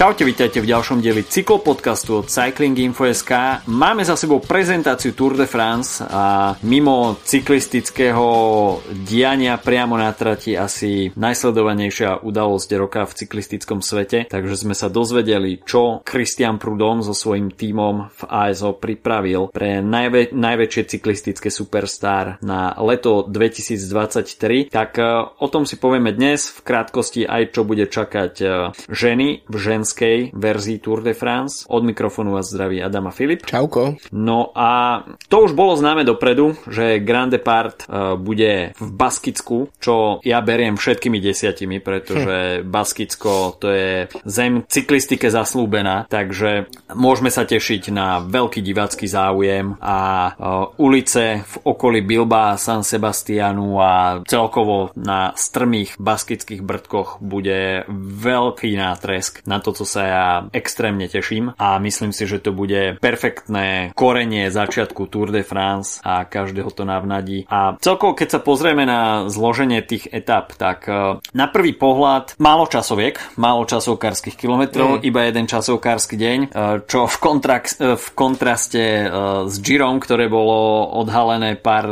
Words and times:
Čaute, 0.00 0.24
vítajte 0.24 0.64
v 0.64 0.72
ďalšom 0.72 1.04
dieli 1.04 1.20
cyklopodcastu 1.28 2.24
od 2.24 2.32
Cycling 2.32 2.72
Info.sk. 2.88 3.60
Máme 3.68 4.00
za 4.00 4.16
sebou 4.16 4.40
prezentáciu 4.40 5.12
Tour 5.12 5.36
de 5.36 5.44
France 5.44 6.00
a 6.00 6.56
mimo 6.64 7.20
cyklistického 7.20 8.24
diania 9.04 9.60
priamo 9.60 10.00
na 10.00 10.08
trati 10.16 10.56
asi 10.56 11.12
najsledovanejšia 11.12 12.24
udalosť 12.24 12.70
roka 12.80 13.04
v 13.04 13.12
cyklistickom 13.12 13.84
svete, 13.84 14.24
takže 14.24 14.64
sme 14.64 14.72
sa 14.72 14.88
dozvedeli, 14.88 15.60
čo 15.68 16.00
Christian 16.00 16.56
Prudhomme 16.56 17.04
so 17.04 17.12
svojím 17.12 17.52
tímom 17.52 18.08
v 18.08 18.22
ASO 18.24 18.80
pripravil 18.80 19.52
pre 19.52 19.84
najvä- 19.84 20.32
najväčšie 20.32 20.96
cyklistické 20.96 21.52
superstar 21.52 22.40
na 22.40 22.72
leto 22.80 23.28
2023. 23.28 24.72
Tak 24.72 24.90
e, 24.96 25.04
o 25.28 25.46
tom 25.52 25.68
si 25.68 25.76
povieme 25.76 26.16
dnes 26.16 26.48
v 26.48 26.64
krátkosti 26.64 27.28
aj 27.28 27.52
čo 27.52 27.68
bude 27.68 27.84
čakať 27.84 28.32
e, 28.40 28.46
ženy 28.88 29.44
v 29.44 29.56
ženskom 29.60 29.89
slovenskej 29.90 30.30
verzii 30.34 30.78
Tour 30.78 31.02
de 31.02 31.14
France. 31.14 31.66
Od 31.68 31.82
mikrofónu 31.84 32.32
vás 32.32 32.46
zdraví 32.46 32.82
Adama 32.82 33.10
Filip. 33.10 33.46
Čauko. 33.46 33.98
No 34.12 34.54
a 34.54 35.02
to 35.28 35.42
už 35.42 35.52
bolo 35.52 35.74
známe 35.74 36.06
dopredu, 36.06 36.54
že 36.70 37.02
Grand 37.02 37.30
Depart 37.30 37.84
uh, 37.90 38.14
bude 38.14 38.70
v 38.78 38.90
Baskicku, 38.94 39.74
čo 39.82 40.22
ja 40.22 40.38
beriem 40.40 40.78
všetkými 40.78 41.18
desiatimi, 41.18 41.82
pretože 41.82 42.62
hm. 42.62 42.70
Baskicko 42.70 43.58
to 43.58 43.68
je 43.74 44.06
zem 44.24 44.62
cyklistike 44.70 45.26
zaslúbená, 45.26 46.06
takže 46.06 46.70
môžeme 46.94 47.34
sa 47.34 47.42
tešiť 47.42 47.90
na 47.90 48.22
veľký 48.22 48.62
divácky 48.62 49.10
záujem 49.10 49.74
a 49.82 50.30
uh, 50.30 50.70
ulice 50.78 51.42
v 51.42 51.54
okolí 51.66 52.06
Bilba, 52.06 52.54
San 52.54 52.86
Sebastianu 52.86 53.82
a 53.82 54.22
celkovo 54.22 54.94
na 54.94 55.34
strmých 55.34 55.98
baskických 55.98 56.62
brdkoch 56.62 57.18
bude 57.18 57.82
veľký 57.90 58.70
nátresk 58.78 59.42
na 59.48 59.58
to, 59.58 59.72
co 59.80 59.88
sa 59.88 60.02
ja 60.04 60.26
extrémne 60.52 61.08
teším 61.08 61.56
a 61.56 61.80
myslím 61.80 62.12
si, 62.12 62.28
že 62.28 62.44
to 62.44 62.52
bude 62.52 63.00
perfektné 63.00 63.96
korenie 63.96 64.52
začiatku 64.52 65.08
Tour 65.08 65.32
de 65.32 65.40
France 65.40 66.04
a 66.04 66.28
každého 66.28 66.68
to 66.68 66.84
navnadí. 66.84 67.48
A 67.48 67.80
celkovo, 67.80 68.12
keď 68.12 68.28
sa 68.36 68.40
pozrieme 68.44 68.84
na 68.84 69.32
zloženie 69.32 69.80
tých 69.80 70.04
etap, 70.12 70.52
tak 70.60 70.84
e, 70.84 71.16
na 71.32 71.46
prvý 71.48 71.72
pohľad 71.72 72.36
málo 72.36 72.68
časoviek, 72.68 73.16
málo 73.40 73.64
časovkárskych 73.64 74.36
kilometrov, 74.36 75.00
mm. 75.00 75.08
iba 75.08 75.24
jeden 75.24 75.48
časovkársky 75.48 76.20
deň, 76.20 76.38
e, 76.44 76.48
čo 76.84 77.08
v, 77.08 77.16
kontrak- 77.16 77.80
e, 77.80 77.96
v 77.96 78.06
kontraste 78.12 78.82
s 79.48 79.54
Girom, 79.64 79.96
ktoré 79.96 80.28
bolo 80.28 80.92
odhalené 80.92 81.56
pár 81.56 81.86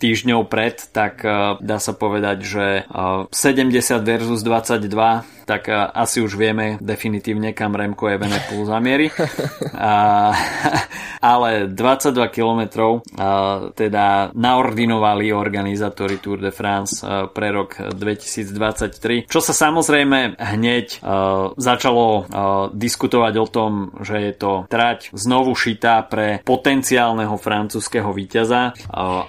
týždňov 0.00 0.50
pred, 0.50 0.80
tak 0.90 1.20
dá 1.60 1.78
sa 1.78 1.92
povedať, 1.92 2.38
že 2.42 2.66
70 2.88 3.70
versus 4.02 4.40
22 4.42 5.40
tak 5.50 5.66
asi 5.70 6.22
už 6.22 6.38
vieme 6.38 6.78
definitívne, 6.78 7.10
kam 7.52 7.76
Remko 7.76 8.08
Evenepoel 8.08 8.64
zamierí. 8.66 9.06
A, 9.76 9.92
ale 11.34 11.68
22 11.68 12.32
km 12.32 12.62
teda 13.76 14.32
naordinovali 14.32 15.32
organizátori 15.32 16.16
Tour 16.18 16.40
de 16.40 16.52
France 16.52 17.04
pre 17.32 17.48
rok 17.52 17.76
2023, 17.92 19.28
čo 19.28 19.40
sa 19.44 19.52
samozrejme 19.52 20.40
hneď 20.40 21.04
začalo 21.56 22.24
diskutovať 22.72 23.34
o 23.36 23.46
tom, 23.46 23.70
že 24.00 24.16
je 24.30 24.32
to 24.36 24.52
trať 24.66 25.12
znovu 25.12 25.52
šitá 25.52 26.02
pre 26.08 26.40
potenciálneho 26.42 27.36
francúzského 27.36 28.10
víťaza, 28.16 28.72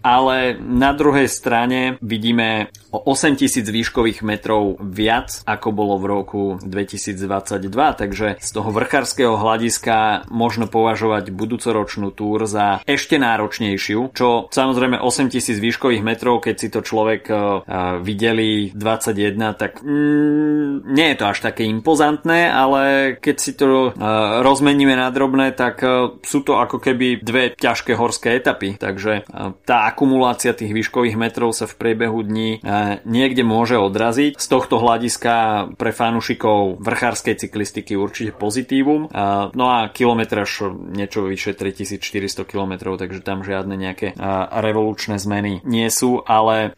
ale 0.02 0.56
na 0.60 0.92
druhej 0.96 1.28
strane 1.28 2.00
vidíme 2.00 2.72
o 2.92 3.00
8000 3.12 3.64
výškových 3.72 4.20
metrov 4.22 4.78
viac, 4.84 5.44
ako 5.48 5.68
bolo 5.72 5.96
v 5.98 6.06
roku 6.06 6.44
2022, 6.60 7.72
takže 7.92 8.38
z 8.38 8.50
toho 8.54 8.70
vrchárskeho 8.70 9.34
hľadiska 9.34 10.30
možno 10.30 10.70
považovať 10.70 11.34
budúcoročnú 11.34 12.14
túr 12.14 12.46
za 12.46 12.86
ešte 12.86 13.18
náročnejšiu, 13.18 14.14
čo 14.14 14.48
samozrejme 14.54 15.02
8000 15.02 15.58
výškových 15.58 16.06
metrov, 16.06 16.46
keď 16.46 16.56
si 16.56 16.68
to 16.70 16.86
človek 16.86 17.22
uh, 17.28 17.66
videli 18.00 18.70
21, 18.78 19.58
tak 19.58 19.82
mm, 19.82 20.86
nie 20.94 21.08
je 21.12 21.18
to 21.18 21.26
až 21.26 21.38
také 21.42 21.66
impozantné, 21.66 22.54
ale 22.54 22.82
keď 23.18 23.36
si 23.42 23.52
to 23.58 23.90
uh, 23.90 24.46
rozmeníme 24.46 24.94
na 24.94 25.10
drobné, 25.10 25.58
tak 25.58 25.82
uh, 25.82 26.22
sú 26.22 26.46
to 26.46 26.62
ako 26.62 26.78
keby 26.78 27.20
dve 27.26 27.58
ťažké 27.58 27.98
horské 27.98 28.38
etapy, 28.38 28.78
takže 28.78 29.26
uh, 29.26 29.58
tá 29.66 29.90
akumulácia 29.90 30.54
tých 30.54 30.72
výškových 30.72 31.18
metrov 31.18 31.58
sa 31.58 31.66
v 31.66 31.76
priebehu 31.76 32.22
dní 32.22 32.62
uh, 32.62 33.02
niekde 33.10 33.42
môže 33.42 33.82
odraziť. 33.82 34.38
Z 34.38 34.48
tohto 34.48 34.78
hľadiska 34.78 35.34
pre 35.76 35.92
fanúšikov 35.92 36.84
vrchárskej 36.84 37.36
cyklistiky 37.48 37.71
určite 37.96 38.36
pozitívum. 38.36 39.08
No 39.56 39.66
a 39.72 39.88
kilometraž 39.90 40.76
niečo 40.92 41.24
vyše 41.26 41.56
3400 41.56 42.44
km, 42.44 42.98
takže 43.00 43.24
tam 43.24 43.42
žiadne 43.46 43.76
nejaké 43.76 44.14
revolučné 44.52 45.16
zmeny 45.22 45.64
nie 45.64 45.88
sú, 45.88 46.22
ale 46.26 46.76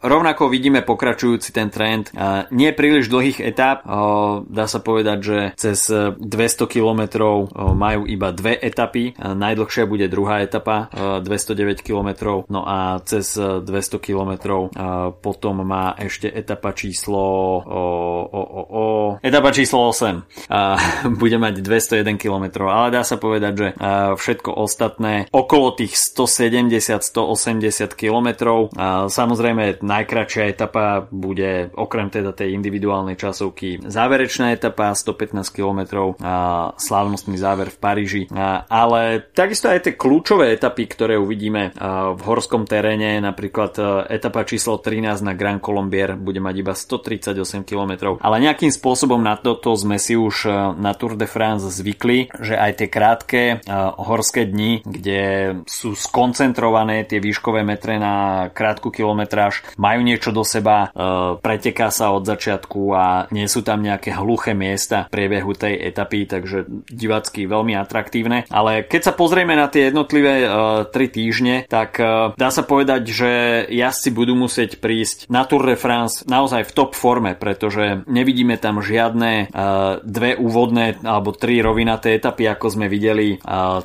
rovnako 0.00 0.48
vidíme 0.48 0.80
pokračujúci 0.80 1.52
ten 1.52 1.68
trend. 1.68 2.10
Nie 2.50 2.72
príliš 2.72 3.12
dlhých 3.12 3.42
etap, 3.44 3.84
dá 4.46 4.66
sa 4.66 4.80
povedať, 4.80 5.18
že 5.20 5.38
cez 5.56 5.90
200 5.90 6.20
km 6.70 7.02
majú 7.56 8.06
iba 8.06 8.32
dve 8.32 8.56
etapy. 8.56 9.12
Najdlhšia 9.18 9.84
bude 9.84 10.06
druhá 10.08 10.40
etapa, 10.40 10.88
209 10.94 11.84
km, 11.84 12.42
no 12.48 12.64
a 12.64 13.02
cez 13.04 13.36
200 13.36 13.98
km 13.98 14.32
potom 15.20 15.56
má 15.66 15.94
ešte 15.98 16.30
etapa 16.30 16.72
číslo 16.72 17.18
o, 17.20 17.82
o, 18.24 18.40
o, 18.42 18.62
o 18.70 18.84
etapa 19.22 19.50
číslo 19.50 19.90
8 19.90 20.29
bude 21.20 21.36
mať 21.36 21.60
201 21.62 22.16
km, 22.16 22.66
ale 22.70 22.94
dá 22.94 23.02
sa 23.02 23.16
povedať, 23.20 23.52
že 23.56 23.68
všetko 24.16 24.50
ostatné 24.54 25.26
okolo 25.30 25.74
tých 25.76 25.94
170-180 25.96 27.94
km. 27.94 28.28
Samozrejme 29.10 29.82
najkračšia 29.82 30.42
etapa 30.50 31.06
bude 31.10 31.70
okrem 31.74 32.08
teda 32.10 32.32
tej 32.34 32.54
individuálnej 32.54 33.16
časovky 33.18 33.80
záverečná 33.84 34.54
etapa 34.54 34.94
115 34.94 35.50
km 35.50 36.14
a 36.22 36.70
slávnostný 36.76 37.36
záver 37.36 37.70
v 37.70 37.78
Paríži. 37.78 38.22
Ale 38.70 39.30
takisto 39.34 39.70
aj 39.70 39.86
tie 39.86 39.94
kľúčové 39.98 40.54
etapy, 40.54 40.86
ktoré 40.86 41.14
uvidíme 41.18 41.74
v 42.14 42.20
horskom 42.22 42.64
teréne, 42.66 43.18
napríklad 43.22 43.76
etapa 44.08 44.46
číslo 44.46 44.78
13 44.78 45.26
na 45.26 45.34
Grand 45.34 45.60
Colombier 45.60 46.16
bude 46.16 46.40
mať 46.40 46.54
iba 46.60 46.72
138 46.74 47.66
km. 47.66 48.16
Ale 48.20 48.36
nejakým 48.42 48.72
spôsobom 48.72 49.20
na 49.20 49.36
toto 49.36 49.74
sme 49.76 49.98
si 49.98 50.09
už 50.16 50.46
e, 50.46 50.50
na 50.78 50.92
Tour 50.94 51.18
de 51.18 51.26
France 51.26 51.66
zvykli, 51.70 52.30
že 52.38 52.56
aj 52.56 52.72
tie 52.82 52.88
krátke 52.90 53.42
uh, 53.60 53.94
horské 53.96 54.46
dni, 54.48 54.82
kde 54.84 55.20
sú 55.64 55.94
skoncentrované 55.94 57.06
tie 57.06 57.22
výškové 57.22 57.62
metre 57.62 57.96
na 57.96 58.48
krátku 58.52 58.90
kilometráž, 58.90 59.62
majú 59.76 60.00
niečo 60.02 60.30
do 60.34 60.42
seba, 60.42 60.90
uh, 60.90 61.36
preteká 61.38 61.92
sa 61.92 62.12
od 62.14 62.26
začiatku 62.26 62.80
a 62.94 63.06
nie 63.30 63.46
sú 63.46 63.62
tam 63.62 63.80
nejaké 63.80 64.14
hluché 64.16 64.52
miesta 64.56 65.06
v 65.08 65.14
priebehu 65.14 65.52
tej 65.54 65.78
etapy, 65.92 66.26
takže 66.26 66.66
divacky 66.90 67.46
veľmi 67.46 67.74
atraktívne. 67.76 68.46
Ale 68.50 68.84
keď 68.86 69.10
sa 69.10 69.16
pozrieme 69.16 69.54
na 69.54 69.70
tie 69.70 69.88
jednotlivé 69.90 70.44
uh, 70.44 70.84
tri 70.88 71.06
týždne, 71.10 71.64
tak 71.70 72.00
dá 72.34 72.48
sa 72.50 72.62
povedať, 72.66 73.02
že 73.08 73.30
jazdci 73.70 74.10
budú 74.12 74.34
musieť 74.36 74.82
prísť 74.82 75.30
na 75.30 75.44
Tour 75.46 75.66
de 75.66 75.76
France 75.78 76.26
naozaj 76.26 76.68
v 76.68 76.74
top 76.74 76.92
forme, 76.96 77.34
pretože 77.36 78.02
nevidíme 78.06 78.56
tam 78.60 78.82
žiadne 78.82 79.52
dve 80.04 80.36
úvodné 80.36 81.00
alebo 81.04 81.32
tri 81.36 81.60
rovinaté 81.62 82.16
etapy, 82.16 82.48
ako 82.48 82.66
sme 82.78 82.86
videli 82.90 83.36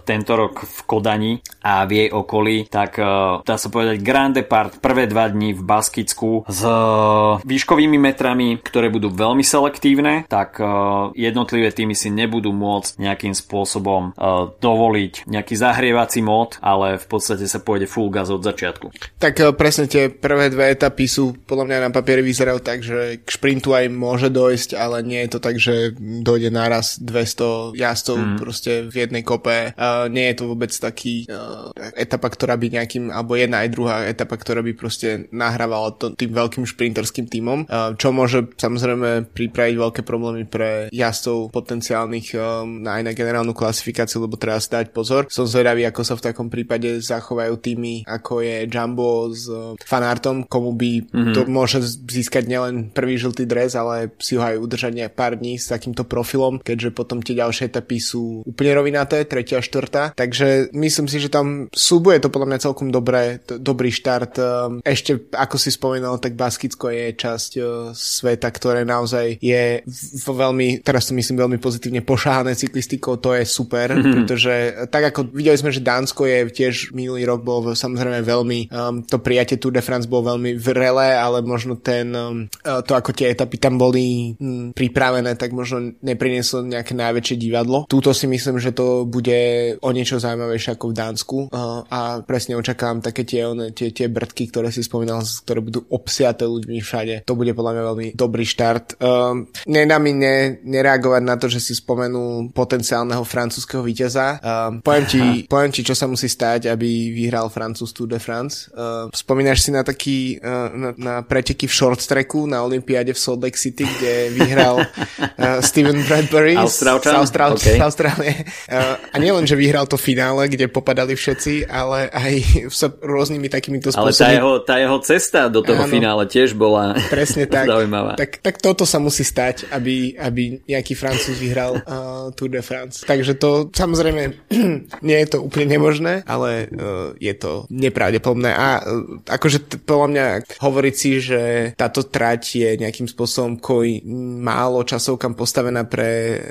tento 0.03 0.33
rok 0.35 0.63
v 0.66 0.78
Kodani 0.87 1.34
a 1.66 1.84
v 1.85 1.91
jej 1.91 2.09
okolí, 2.13 2.69
tak 2.69 3.01
uh, 3.01 3.41
dá 3.41 3.55
sa 3.57 3.67
povedať 3.73 4.05
Grand 4.05 4.34
Depart 4.35 4.78
prvé 4.79 5.09
dva 5.09 5.25
dní 5.29 5.57
v 5.57 5.66
Baskicku 5.66 6.45
s 6.45 6.61
uh, 6.61 7.41
výškovými 7.41 7.97
metrami, 7.97 8.61
ktoré 8.61 8.93
budú 8.93 9.09
veľmi 9.09 9.41
selektívne, 9.41 10.29
tak 10.29 10.61
uh, 10.61 11.09
jednotlivé 11.17 11.73
týmy 11.73 11.97
si 11.97 12.13
nebudú 12.13 12.53
môcť 12.53 13.01
nejakým 13.01 13.34
spôsobom 13.34 14.13
dovoliť 14.61 15.28
nejaký 15.28 15.55
zahrievací 15.57 16.22
mód, 16.22 16.57
ale 16.61 17.01
v 17.01 17.05
podstate 17.09 17.49
sa 17.49 17.59
pôjde 17.59 17.90
full 17.90 18.13
gas 18.13 18.29
od 18.29 18.45
začiatku. 18.45 18.93
Tak 19.17 19.57
presne 19.57 19.90
tie 19.90 20.07
prvé 20.13 20.53
dve 20.53 20.72
etapy 20.72 21.09
sú 21.09 21.34
podľa 21.45 21.66
mňa 21.66 21.78
na 21.87 21.91
papieri 21.91 22.22
vyzerajú 22.22 22.59
tak, 22.61 22.85
že 22.85 23.22
k 23.22 23.28
šprintu 23.28 23.73
aj 23.73 23.90
môže 23.91 24.29
dojsť, 24.29 24.78
ale 24.78 25.01
nie 25.01 25.19
je 25.25 25.29
to 25.31 25.40
tak, 25.41 25.55
že 25.57 25.97
dojde 26.05 26.53
naraz 26.53 27.02
200 27.02 27.73
jazdcov 27.73 28.17
mm. 28.17 28.37
proste 28.37 28.72
v 28.85 28.96
jednej 29.05 29.25
kope. 29.25 29.73
Uh, 29.73 30.05
nie 30.13 30.29
je 30.29 30.35
to 30.37 30.43
vôbec 30.46 30.69
taký 30.69 31.25
uh, 31.25 31.73
etapa, 31.97 32.29
ktorá 32.29 32.53
by 32.55 32.78
nejakým, 32.78 33.09
alebo 33.09 33.34
jedna 33.34 33.66
aj 33.66 33.69
druhá 33.73 33.96
etapa, 34.05 34.37
ktorá 34.37 34.61
by 34.61 34.78
proste 34.78 35.25
nahrávala 35.34 35.97
to, 35.97 36.13
tým 36.13 36.31
veľkým 36.31 36.66
šprinterským 36.69 37.25
týmom, 37.25 37.66
uh, 37.66 37.97
čo 37.97 38.13
môže 38.13 38.46
samozrejme 38.53 39.34
pripraviť 39.34 39.75
veľké 39.75 40.02
problémy 40.05 40.46
pre 40.46 40.93
jazdcov 40.93 41.49
potenciálnych 41.49 42.37
um, 42.37 42.85
na 42.85 43.02
aj 43.02 43.03
na 43.09 43.13
generálnu 43.17 43.57
klasifikáciu, 43.57 44.22
lebo 44.22 44.37
treba 44.37 44.61
stať 44.61 44.93
pozor. 44.93 45.25
Som 45.34 45.49
zvedavý, 45.49 45.90
ako 45.90 46.02
sa 46.05 46.13
v 46.13 46.25
takom 46.31 46.47
prípade 46.53 47.02
zachovajú 47.02 47.57
týmy, 47.57 48.05
ako 48.05 48.46
je 48.46 48.69
Jumbo 48.69 49.34
s 49.34 49.49
uh, 49.49 49.73
fanartom, 49.81 50.46
komu 50.46 50.78
by 50.78 50.91
mm-hmm. 51.09 51.34
to 51.34 51.41
môže 51.49 51.81
získať 52.05 52.46
nielen 52.46 52.93
prvý 52.93 53.17
žltý 53.17 53.49
dres, 53.49 53.73
ale 53.73 54.13
si 54.22 54.37
ho 54.37 54.43
aj 54.43 54.61
udržať 54.61 54.93
pár 55.16 55.40
dní 55.40 55.57
s 55.57 55.72
takým 55.72 55.94
týmto 55.95 56.03
profilom, 56.03 56.59
keďže 56.59 56.91
potom 56.91 57.23
tie 57.23 57.39
ďalšie 57.39 57.71
etapy 57.71 58.03
sú 58.03 58.43
úplne 58.43 58.75
rovinaté, 58.75 59.23
tretia 59.23 59.63
štvrtá. 59.63 60.11
Takže 60.11 60.75
myslím 60.75 61.07
si, 61.07 61.23
že 61.23 61.31
tam 61.31 61.71
súbuje 61.71 62.19
to 62.19 62.27
podľa 62.27 62.51
mňa 62.51 62.65
celkom 62.67 62.91
dobré, 62.91 63.39
to, 63.39 63.55
dobrý 63.55 63.95
štart. 63.95 64.35
Ehm, 64.35 64.83
ešte, 64.83 65.31
ako 65.31 65.55
si 65.55 65.71
spomenul, 65.71 66.19
tak 66.19 66.35
Baskicko 66.35 66.91
je 66.91 67.15
časť 67.15 67.51
uh, 67.63 67.65
sveta, 67.95 68.51
ktoré 68.51 68.83
naozaj 68.83 69.39
je 69.39 69.87
v 69.87 70.27
veľmi, 70.27 70.83
teraz 70.83 71.07
to 71.07 71.15
myslím 71.15 71.47
veľmi 71.47 71.57
pozitívne 71.63 72.03
pošáhané 72.03 72.59
cyklistikou, 72.59 73.15
to 73.15 73.31
je 73.31 73.47
super, 73.47 73.95
mm-hmm. 73.95 74.11
pretože 74.11 74.53
tak 74.91 75.15
ako 75.15 75.31
videli 75.31 75.55
sme, 75.55 75.71
že 75.71 75.85
Dánsko 75.85 76.27
je 76.27 76.39
tiež 76.51 76.91
minulý 76.91 77.23
rok 77.23 77.45
bol 77.45 77.71
samozrejme 77.71 78.25
veľmi, 78.25 78.59
um, 78.73 78.99
to 79.05 79.21
prijatie 79.21 79.55
Tour 79.61 79.71
de 79.71 79.85
France 79.85 80.09
bolo 80.09 80.35
veľmi 80.35 80.57
vrelé, 80.57 81.15
ale 81.15 81.45
možno 81.45 81.77
ten, 81.77 82.09
um, 82.11 82.49
to 82.65 82.91
ako 82.97 83.13
tie 83.13 83.31
etapy 83.31 83.61
tam 83.61 83.77
boli 83.77 84.33
um, 84.41 84.73
pripravené, 84.73 85.37
tak 85.37 85.53
možno 85.53 85.84
neprinieslo 86.02 86.66
nejaké 86.66 86.97
najväčšie 86.97 87.35
divadlo. 87.37 87.85
Túto 87.85 88.11
si 88.16 88.26
myslím, 88.26 88.58
že 88.58 88.72
to 88.72 89.05
bude 89.05 89.76
o 89.79 89.90
niečo 89.91 90.17
zaujímavejšie 90.17 90.76
ako 90.76 90.85
v 90.91 90.97
Dánsku 90.97 91.37
uh, 91.49 91.85
a 91.87 92.22
presne 92.23 92.58
očakávam 92.58 93.03
také 93.03 93.28
tie, 93.28 93.46
one, 93.46 93.72
tie, 93.76 93.91
tie 93.91 94.08
brdky, 94.09 94.49
ktoré 94.49 94.72
si 94.72 94.82
spomínal, 94.82 95.22
ktoré 95.22 95.59
budú 95.61 95.85
obsiaté 95.91 96.47
ľuďmi 96.47 96.79
všade. 96.82 97.16
To 97.29 97.37
bude 97.37 97.52
podľa 97.53 97.72
mňa 97.76 97.84
veľmi 97.91 98.08
dobrý 98.16 98.46
štart. 98.47 98.97
Um, 98.99 99.49
nedá 99.67 99.97
mi 100.02 100.16
ne, 100.16 100.59
nereagovať 100.64 101.22
na 101.23 101.35
to, 101.35 101.52
že 101.52 101.59
si 101.61 101.73
spomenul 101.78 102.55
potenciálneho 102.55 103.22
francúzského 103.26 103.84
víťaza. 103.84 104.40
Um, 104.41 104.79
poviem, 104.81 105.05
ti, 105.05 105.22
poviem 105.46 105.72
ti, 105.72 105.81
čo 105.84 105.93
sa 105.93 106.09
musí 106.09 106.31
stať, 106.31 106.72
aby 106.72 107.11
vyhral 107.11 107.52
Francúz 107.52 107.91
Tour 107.91 108.09
de 108.09 108.20
France. 108.20 108.72
Uh, 108.72 109.11
spomínaš 109.11 109.66
si 109.66 109.70
na 109.73 109.84
taký 109.84 110.40
uh, 110.40 110.72
na, 110.73 110.90
na 110.96 111.14
preteky 111.22 111.67
v 111.67 111.73
short 111.73 112.02
tracku 112.02 112.46
na 112.46 112.64
Olympiáde 112.64 113.14
v 113.14 113.20
Salt 113.20 113.41
Lake 113.41 113.59
City, 113.59 113.84
kde 113.84 114.35
vyhral 114.35 114.81
uh, 114.81 115.59
Steven 115.75 116.07
Bradbury 116.07 116.55
Austrálčan? 116.55 117.11
z, 117.11 117.19
Austrál- 117.19 117.59
okay. 117.59 117.75
z 117.75 117.83
Austrálie. 117.83 118.33
Uh, 118.72 118.95
a 119.11 119.19
nielen, 119.19 119.43
že 119.43 119.59
vyhral 119.59 119.83
to 119.91 119.99
finále, 119.99 120.47
kde 120.47 120.72
popadali 120.72 121.19
všetci, 121.19 121.67
ale 121.67 122.07
aj 122.07 122.33
sa 122.72 122.87
rôznymi 122.87 123.51
takýmito 123.51 123.91
spôsobmi. 123.91 124.07
Ale 124.07 124.16
tá 124.16 124.29
jeho, 124.31 124.53
tá 124.63 124.75
jeho 124.79 124.97
cesta 125.03 125.51
do 125.51 125.59
toho 125.59 125.83
Áno, 125.83 125.91
finále 125.91 126.23
tiež 126.31 126.55
bola 126.55 126.95
presne 127.11 127.43
tak. 127.51 127.67
zaujímavá. 127.67 128.16
Tak, 128.16 128.39
tak 128.39 128.63
toto 128.63 128.87
sa 128.87 129.03
musí 129.03 129.27
stať, 129.27 129.67
aby, 129.75 130.16
aby 130.16 130.63
nejaký 130.63 130.95
Francúz 130.95 131.35
vyhral 131.43 131.83
uh, 131.83 132.31
Tour 132.31 132.55
de 132.55 132.63
France. 132.63 133.03
Takže 133.03 133.35
to 133.35 133.67
samozrejme 133.67 134.31
nie 135.11 135.17
je 135.19 135.28
to 135.28 135.43
úplne 135.43 135.75
nemožné, 135.75 136.23
ale 136.23 136.71
uh, 136.71 137.11
je 137.19 137.35
to 137.35 137.67
nepravdepodobné. 137.67 138.55
A 138.55 138.79
uh, 138.79 139.19
akože 139.28 139.59
t- 139.67 139.75
podľa 139.83 140.07
mňa 140.07 140.25
hovoriť 140.63 140.95
si, 140.95 141.11
že 141.19 141.41
táto 141.75 142.07
trať 142.07 142.41
je 142.63 142.69
nejakým 142.79 143.11
spôsobom 143.11 143.59
koj 143.59 143.99
málo 144.39 144.79
časov 144.87 145.19
kam 145.19 145.33
postavená 145.33 145.65
pre 145.90 146.09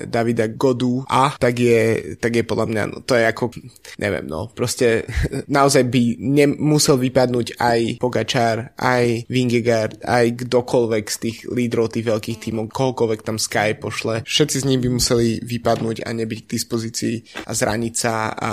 Davida 0.09 0.51
Godu 0.51 1.05
a 1.07 1.37
tak 1.39 1.61
je, 1.61 2.15
tak 2.19 2.35
je 2.35 2.45
podľa 2.45 2.67
mňa, 2.67 2.83
no, 2.91 2.97
to 3.07 3.15
je 3.15 3.25
ako, 3.25 3.45
neviem, 4.01 4.27
no, 4.27 4.51
proste 4.51 5.07
naozaj 5.57 5.87
by 5.87 6.19
nemusel 6.19 6.99
vypadnúť 6.99 7.61
aj 7.61 7.81
Pogačár, 8.03 8.75
aj 8.75 9.29
Vingegaard, 9.29 10.03
aj 10.03 10.47
kdokoľvek 10.47 11.05
z 11.11 11.17
tých 11.21 11.39
lídrov 11.49 11.95
tých 11.95 12.09
veľkých 12.09 12.39
tímov, 12.49 12.73
kohokoľvek 12.73 13.21
tam 13.23 13.39
Sky 13.39 13.77
pošle. 13.77 14.25
Všetci 14.25 14.65
z 14.65 14.69
nich 14.69 14.81
by 14.81 14.89
museli 14.89 15.39
vypadnúť 15.43 16.03
a 16.03 16.11
nebyť 16.11 16.39
k 16.45 16.53
dispozícii 16.57 17.17
a 17.47 17.53
zraniť 17.53 17.95
sa 17.95 18.33
a, 18.33 18.53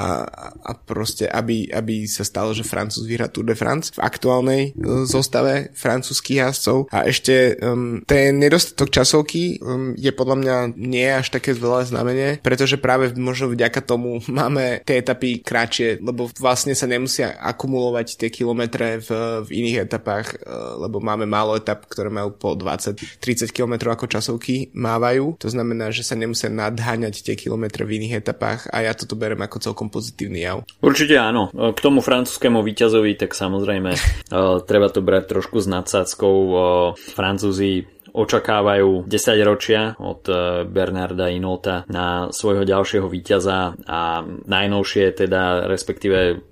a 0.61 0.71
proste, 0.75 1.25
aby, 1.25 1.71
aby 1.71 2.05
sa 2.05 2.27
stalo, 2.27 2.51
že 2.51 2.67
Francúz 2.67 3.07
vyhrá 3.07 3.31
Tour 3.31 3.47
de 3.47 3.55
France 3.55 3.95
v 3.95 4.03
aktuálnej 4.03 4.61
uh, 4.75 5.03
zostave 5.07 5.71
francúzských 5.73 6.39
jazdcov. 6.43 6.77
A 6.91 7.07
ešte 7.07 7.57
um, 7.59 8.03
ten 8.05 8.37
nedostatok 8.37 8.91
časovky 8.91 9.57
um, 9.59 9.93
je 9.95 10.11
podľa 10.11 10.35
mňa 10.37 10.50
nie 10.75 11.07
až 11.07 11.31
také 11.33 11.53
veľa 11.55 11.87
znamenie, 11.87 12.39
pretože 12.41 12.79
práve 12.79 13.13
možno 13.15 13.51
vďaka 13.51 13.81
tomu 13.83 14.23
máme 14.39 14.83
tie 14.85 15.01
etapy 15.01 15.41
kratšie, 15.41 16.01
lebo 16.01 16.29
vlastne 16.37 16.73
sa 16.77 16.87
nemusia 16.87 17.35
akumulovať 17.39 18.21
tie 18.21 18.29
kilometre 18.29 19.01
v, 19.01 19.09
v 19.45 19.49
iných 19.49 19.89
etapách, 19.89 20.41
uh, 20.41 20.79
lebo 20.81 20.99
máme 20.99 21.25
málo 21.25 21.57
etap, 21.57 21.85
ktoré 21.87 22.11
majú 22.11 22.33
po 22.35 22.53
20-30 22.55 23.51
km 23.51 23.93
ako 23.93 24.05
časovky 24.07 24.71
mávajú. 24.73 25.39
To 25.41 25.49
znamená, 25.49 25.89
že 25.93 26.05
sa 26.05 26.15
nemusia 26.17 26.51
nadháňať 26.51 27.23
tie 27.25 27.35
kilometre 27.37 27.83
v 27.83 28.01
iných 28.01 28.23
etapách 28.23 28.69
a 28.69 28.83
ja 28.85 28.93
toto 28.95 29.17
berem 29.17 29.39
ako 29.41 29.71
celkom 29.71 29.87
pozitívny 29.91 30.43
jav. 30.43 30.63
Určite 30.81 31.17
áno. 31.17 31.51
K 31.51 31.79
tomu 31.79 31.99
francúzskému 32.01 32.61
víťazovi, 32.61 33.17
tak 33.17 33.33
samozrejme 33.37 33.91
uh, 33.93 34.59
treba 34.63 34.87
to 34.89 35.03
brať 35.03 35.31
trošku 35.31 35.61
s 35.61 35.67
nadsázkou. 35.67 36.35
Uh, 36.51 36.59
Francúzi 36.97 37.85
očakávajú 38.11 39.07
10 39.07 39.47
ročia 39.47 39.95
od 39.97 40.27
e, 40.27 40.63
Bernarda 40.67 41.31
Inota 41.31 41.87
na 41.87 42.27
svojho 42.29 42.67
ďalšieho 42.67 43.07
víťaza 43.07 43.75
a 43.87 44.23
najnovšie 44.27 45.15
teda 45.15 45.65
respektíve 45.67 46.43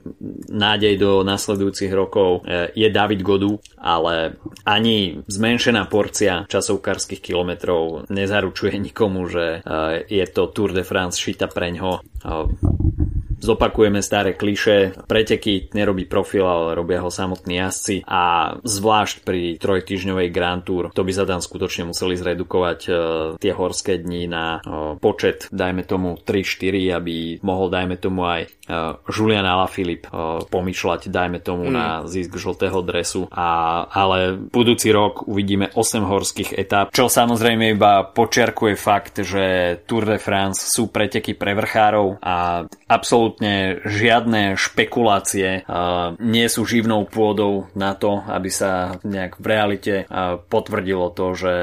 nádej 0.49 0.93
do 0.99 1.11
nasledujúcich 1.27 1.91
rokov 1.91 2.47
e, 2.47 2.71
je 2.75 2.87
David 2.89 3.21
Godu, 3.21 3.59
ale 3.75 4.39
ani 4.63 5.19
zmenšená 5.27 5.87
porcia 5.91 6.47
časovkárskych 6.47 7.19
kilometrov 7.19 8.07
nezaručuje 8.07 8.79
nikomu, 8.79 9.27
že 9.27 9.59
e, 9.59 10.07
je 10.07 10.25
to 10.31 10.51
Tour 10.51 10.71
de 10.71 10.83
France 10.87 11.19
šita 11.19 11.51
preňho 11.51 11.99
zopakujeme 13.39 14.03
staré 14.03 14.35
kliše, 14.35 15.07
preteky 15.07 15.71
nerobí 15.71 16.05
profil, 16.05 16.45
ale 16.45 16.75
robia 16.75 17.01
ho 17.01 17.09
samotní 17.09 17.59
jazdci. 17.59 17.95
A 18.05 18.53
zvlášť 18.61 19.23
pri 19.23 19.57
trojtyžňovej 19.57 20.27
Grand 20.29 20.61
Tour, 20.63 20.91
to 20.91 21.01
by 21.01 21.11
sa 21.15 21.23
tam 21.25 21.39
skutočne 21.39 21.89
museli 21.89 22.19
zredukovať 22.19 22.79
uh, 22.87 22.95
tie 23.39 23.51
horské 23.55 23.99
dni 23.99 24.27
na 24.29 24.59
uh, 24.59 24.95
počet, 24.99 25.47
dajme 25.49 25.87
tomu 25.87 26.19
3-4, 26.21 26.99
aby 26.99 27.15
mohol, 27.41 27.71
dajme 27.71 27.95
tomu 27.97 28.27
aj 28.27 28.51
Julian 29.09 29.45
Alaphilippe 29.45 30.07
uh, 30.09 30.45
pomýšľať, 30.45 31.09
dajme 31.09 31.41
tomu 31.41 31.67
mm. 31.69 31.73
na 31.73 31.87
zisk 32.05 32.37
žltého 32.37 32.79
dresu. 32.85 33.25
A, 33.33 33.83
ale 33.89 34.37
budúci 34.37 34.93
rok 34.93 35.25
uvidíme 35.25 35.73
8 35.73 36.05
horských 36.05 36.55
etap, 36.55 36.93
čo 36.93 37.09
samozrejme 37.09 37.73
iba 37.73 38.05
počiarkuje 38.05 38.75
fakt, 38.77 39.25
že 39.25 39.75
Tour 39.89 40.05
de 40.05 40.19
France 40.21 40.69
sú 40.69 40.93
preteky 40.93 41.33
pre 41.33 41.57
vrchárov 41.57 42.21
a 42.21 42.65
absolútne 42.89 43.81
žiadne 43.85 44.57
špekulácie 44.57 45.65
nie 46.19 46.47
sú 46.49 46.65
živnou 46.65 47.05
pôdou 47.05 47.69
na 47.77 47.93
to, 47.93 48.21
aby 48.25 48.49
sa 48.49 48.97
nejak 49.05 49.37
v 49.37 49.45
realite 49.45 49.93
potvrdilo 50.49 51.13
to, 51.13 51.25
že 51.37 51.53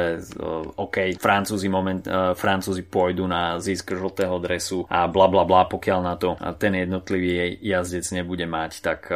OK, 0.77 1.19
Francúzi, 1.19 1.69
moment, 1.69 2.03
Francúzi 2.35 2.83
pôjdu 2.87 3.27
na 3.27 3.59
zisk 3.59 3.95
žltého 3.95 4.39
dresu 4.39 4.87
a 4.89 5.07
bla 5.11 5.27
bla 5.27 5.45
bla, 5.45 5.67
pokiaľ 5.67 6.01
na 6.03 6.15
to 6.17 6.39
ten 6.57 6.75
jednotlivý 6.97 7.61
jazdec 7.61 8.09
nebude 8.17 8.49
mať, 8.49 8.73
tak 8.81 9.13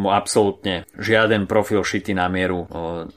mu 0.00 0.08
absolútne 0.08 0.88
žiaden 0.96 1.44
profil 1.44 1.84
šity 1.84 2.16
na 2.16 2.32
mieru 2.32 2.64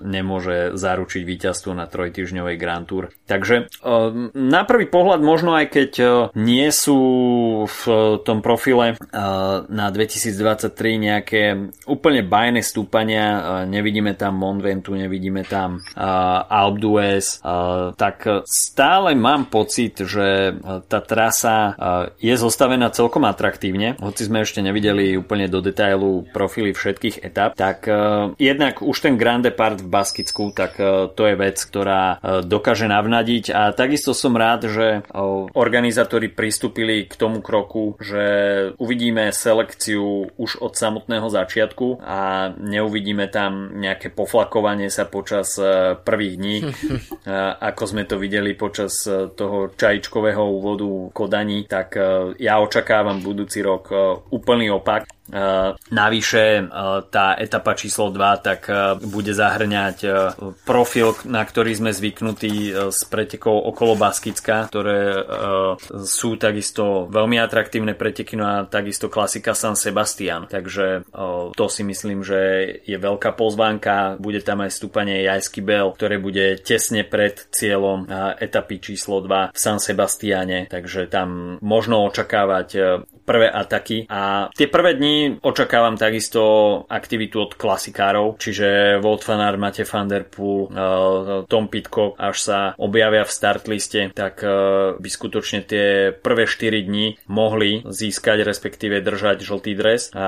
nemôže 0.03 0.75
zaručiť 0.75 1.23
víťazstvo 1.23 1.71
na 1.71 1.87
trojtyžňovej 1.87 2.55
Grand 2.59 2.83
Tour. 2.83 3.15
Takže 3.23 3.71
na 4.35 4.61
prvý 4.67 4.91
pohľad 4.91 5.23
možno 5.23 5.55
aj 5.55 5.71
keď 5.71 5.91
nie 6.35 6.67
sú 6.75 6.99
v 7.63 7.83
tom 8.27 8.43
profile 8.43 8.99
na 9.71 9.87
2023 9.87 10.67
nejaké 10.99 11.41
úplne 11.87 12.27
bajné 12.27 12.59
stúpania, 12.59 13.63
nevidíme 13.63 14.19
tam 14.19 14.35
Mont 14.35 14.59
nevidíme 14.63 15.47
tam 15.47 15.79
Alpe 15.95 16.79
d'Huez, 16.83 17.39
tak 17.95 18.43
stále 18.43 19.15
mám 19.15 19.47
pocit, 19.47 20.03
že 20.03 20.59
tá 20.91 20.99
trasa 20.99 21.77
je 22.19 22.33
zostavená 22.35 22.89
celkom 22.89 23.23
atraktívne, 23.29 23.92
hoci 23.99 24.25
sme 24.25 24.41
ešte 24.45 24.63
nevideli 24.63 25.17
úplne 25.19 25.51
do 25.51 25.59
detailu 25.59 26.25
profily 26.31 26.71
všetkých 26.73 27.21
etap, 27.25 27.53
tak 27.53 27.85
jednak 28.39 28.81
už 28.81 28.97
ten 28.97 29.15
Grand 29.19 29.43
Depart 29.43 29.81
v 29.81 29.89
Baskicku, 29.89 30.55
tak 30.55 30.77
to 31.13 31.21
je 31.27 31.35
vec, 31.35 31.57
ktorá 31.59 32.19
dokáže 32.43 32.87
navnadiť. 32.89 33.53
A 33.53 33.75
takisto 33.75 34.15
som 34.15 34.33
rád, 34.33 34.69
že 34.71 35.05
organizátori 35.53 36.31
pristúpili 36.31 37.05
k 37.05 37.13
tomu 37.15 37.43
kroku, 37.43 37.95
že 38.01 38.23
uvidíme 38.77 39.29
selekciu 39.33 40.33
už 40.37 40.63
od 40.63 40.73
samotného 40.73 41.27
začiatku 41.27 42.03
a 42.03 42.51
neuvidíme 42.57 43.27
tam 43.27 43.73
nejaké 43.75 44.13
poflakovanie 44.13 44.87
sa 44.87 45.09
počas 45.09 45.57
e, 45.57 45.97
prvých 45.97 46.35
dní, 46.37 46.57
e, 46.63 46.69
ako 47.59 47.83
sme 47.89 48.03
to 48.05 48.15
videli 48.21 48.53
počas 48.53 49.03
e, 49.07 49.29
toho 49.33 49.73
čajčkového 49.73 50.43
úvodu 50.43 51.11
Kodani, 51.11 51.65
tak 51.65 51.95
ja 52.37 52.59
očakávam 52.61 53.21
budúci 53.21 53.61
rok 53.63 53.82
úplný 54.29 54.71
opak. 54.71 55.09
Navyše 55.89 56.69
tá 57.09 57.33
etapa 57.41 57.73
číslo 57.73 58.13
2 58.13 58.45
tak 58.45 58.69
bude 59.01 59.33
zahrňať 59.33 59.97
profil, 60.61 61.17
na 61.25 61.41
ktorý 61.41 61.73
sme 61.73 61.89
zvyknutí 61.89 62.69
z 62.93 62.99
pretekov 63.09 63.65
okolo 63.73 63.97
Baskicka, 63.97 64.69
ktoré 64.69 65.25
sú 66.05 66.37
takisto 66.37 67.09
veľmi 67.09 67.41
atraktívne 67.41 67.97
preteky, 67.97 68.37
no 68.37 68.45
a 68.45 68.55
takisto 68.69 69.09
klasika 69.09 69.57
San 69.57 69.73
Sebastian. 69.73 70.45
Takže 70.45 71.09
to 71.57 71.65
si 71.65 71.81
myslím, 71.81 72.21
že 72.21 72.39
je 72.85 72.97
veľká 73.01 73.33
pozvánka. 73.33 74.21
Bude 74.21 74.45
tam 74.45 74.61
aj 74.61 74.77
stúpanie 74.77 75.25
Jajsky 75.25 75.65
Bel, 75.65 75.89
ktoré 75.97 76.21
bude 76.21 76.61
tesne 76.61 77.01
pred 77.01 77.49
cieľom 77.49 78.05
etapy 78.37 78.77
číslo 78.77 79.23
2 79.25 79.49
v 79.49 79.57
San 79.57 79.81
Sebastiane. 79.81 80.69
Takže 80.69 81.09
tam 81.09 81.57
možno 81.63 82.05
očakávať 82.05 82.69
prvé 83.23 83.47
ataky 83.47 84.11
a 84.11 84.51
tie 84.51 84.67
prvé 84.67 84.99
dni 84.99 85.22
očakávam 85.41 85.95
takisto 85.99 86.41
aktivitu 86.87 87.43
od 87.43 87.51
klasikárov, 87.55 88.37
čiže 88.39 88.99
Wout 88.99 89.23
van 89.27 89.41
Mate 89.59 89.85
van 89.87 90.07
der 90.07 90.23
Poel, 90.27 90.71
uh, 90.71 91.45
Tom 91.47 91.67
Pitcock, 91.67 92.15
až 92.17 92.37
sa 92.39 92.57
objavia 92.79 93.23
v 93.23 93.31
start 93.31 93.67
liste, 93.67 94.11
tak 94.15 94.41
uh, 94.41 94.95
by 94.97 95.09
skutočne 95.09 95.63
tie 95.65 96.11
prvé 96.13 96.47
4 96.47 96.87
dni 96.87 97.17
mohli 97.29 97.83
získať, 97.85 98.43
respektíve 98.43 98.99
držať 98.99 99.43
žltý 99.43 99.73
dres. 99.77 100.09
A 100.15 100.27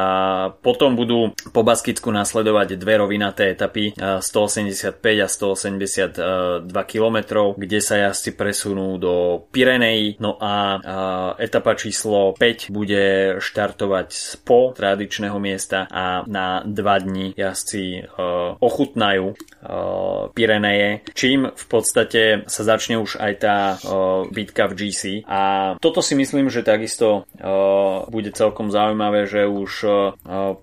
potom 0.51 0.95
budú 0.95 1.35
po 1.51 1.61
Baskicku 1.65 2.11
nasledovať 2.11 2.79
dve 2.79 3.01
rovinaté 3.01 3.53
etapy 3.55 3.95
uh, 3.95 4.19
185 4.21 5.01
a 5.01 5.27
182 5.27 6.91
km, 6.91 7.17
kde 7.55 7.79
sa 7.79 7.95
jazdci 8.09 8.35
presunú 8.35 8.97
do 8.97 9.45
Pireneji, 9.51 10.17
no 10.19 10.37
a 10.39 10.79
etapa 11.39 11.75
číslo 11.75 12.33
5 12.37 12.71
bude 12.71 13.37
štartovať 13.39 14.07
z 14.11 14.33
tradičného 14.75 15.39
miesta 15.39 15.87
a 15.87 16.27
na 16.27 16.59
dva 16.67 16.99
dni 16.99 17.31
jazdci 17.33 18.03
uh, 18.03 18.59
ochutnajú 18.59 19.31
uh, 19.31 20.29
Pireneje, 20.35 21.07
čím 21.15 21.49
v 21.49 21.65
podstate 21.71 22.43
sa 22.45 22.61
začne 22.67 22.99
už 22.99 23.17
aj 23.17 23.33
tá 23.39 23.57
uh, 23.79 24.27
bitka 24.27 24.67
v 24.67 24.85
GC. 24.85 25.23
A 25.25 25.73
toto 25.79 26.03
si 26.03 26.19
myslím, 26.19 26.51
že 26.51 26.65
takisto 26.65 27.27
bude 28.09 28.33
celkom 28.33 28.73
zaujímavé, 28.73 29.29
že 29.29 29.45
už 29.45 29.71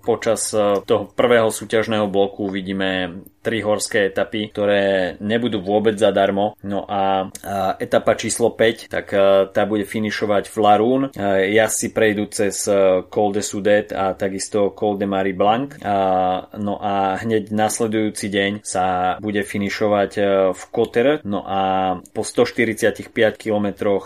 počas 0.03 0.51
toho 0.83 1.03
prvého 1.15 1.49
súťažného 1.49 2.05
bloku 2.11 2.51
vidíme 2.51 3.23
tri 3.43 3.59
horské 3.59 4.07
etapy, 4.07 4.51
ktoré 4.55 5.15
nebudú 5.19 5.59
vôbec 5.59 5.99
zadarmo. 5.99 6.55
No 6.63 6.87
a, 6.87 7.27
etapa 7.79 8.15
číslo 8.15 8.55
5, 8.55 8.87
tak 8.87 9.05
tá 9.51 9.63
bude 9.67 9.83
finišovať 9.83 10.47
v 10.47 10.57
Larún. 10.63 11.01
Ja 11.51 11.67
si 11.67 11.91
prejdú 11.91 12.31
cez 12.31 12.63
Col 13.11 13.29
de 13.35 13.43
Sudet 13.43 13.91
takisto 14.11 14.75
Col 14.75 14.99
de 14.99 15.07
Marie 15.07 15.31
Blanc. 15.31 15.79
A, 15.79 16.51
no 16.59 16.75
a 16.83 17.15
hneď 17.23 17.55
nasledujúci 17.55 18.27
deň 18.27 18.51
sa 18.67 19.15
bude 19.23 19.47
finišovať 19.47 20.11
v 20.51 20.63
Koter. 20.67 21.23
No 21.23 21.47
a 21.47 21.95
po 22.11 22.27
145 22.27 23.07
kilometroch 23.39 24.05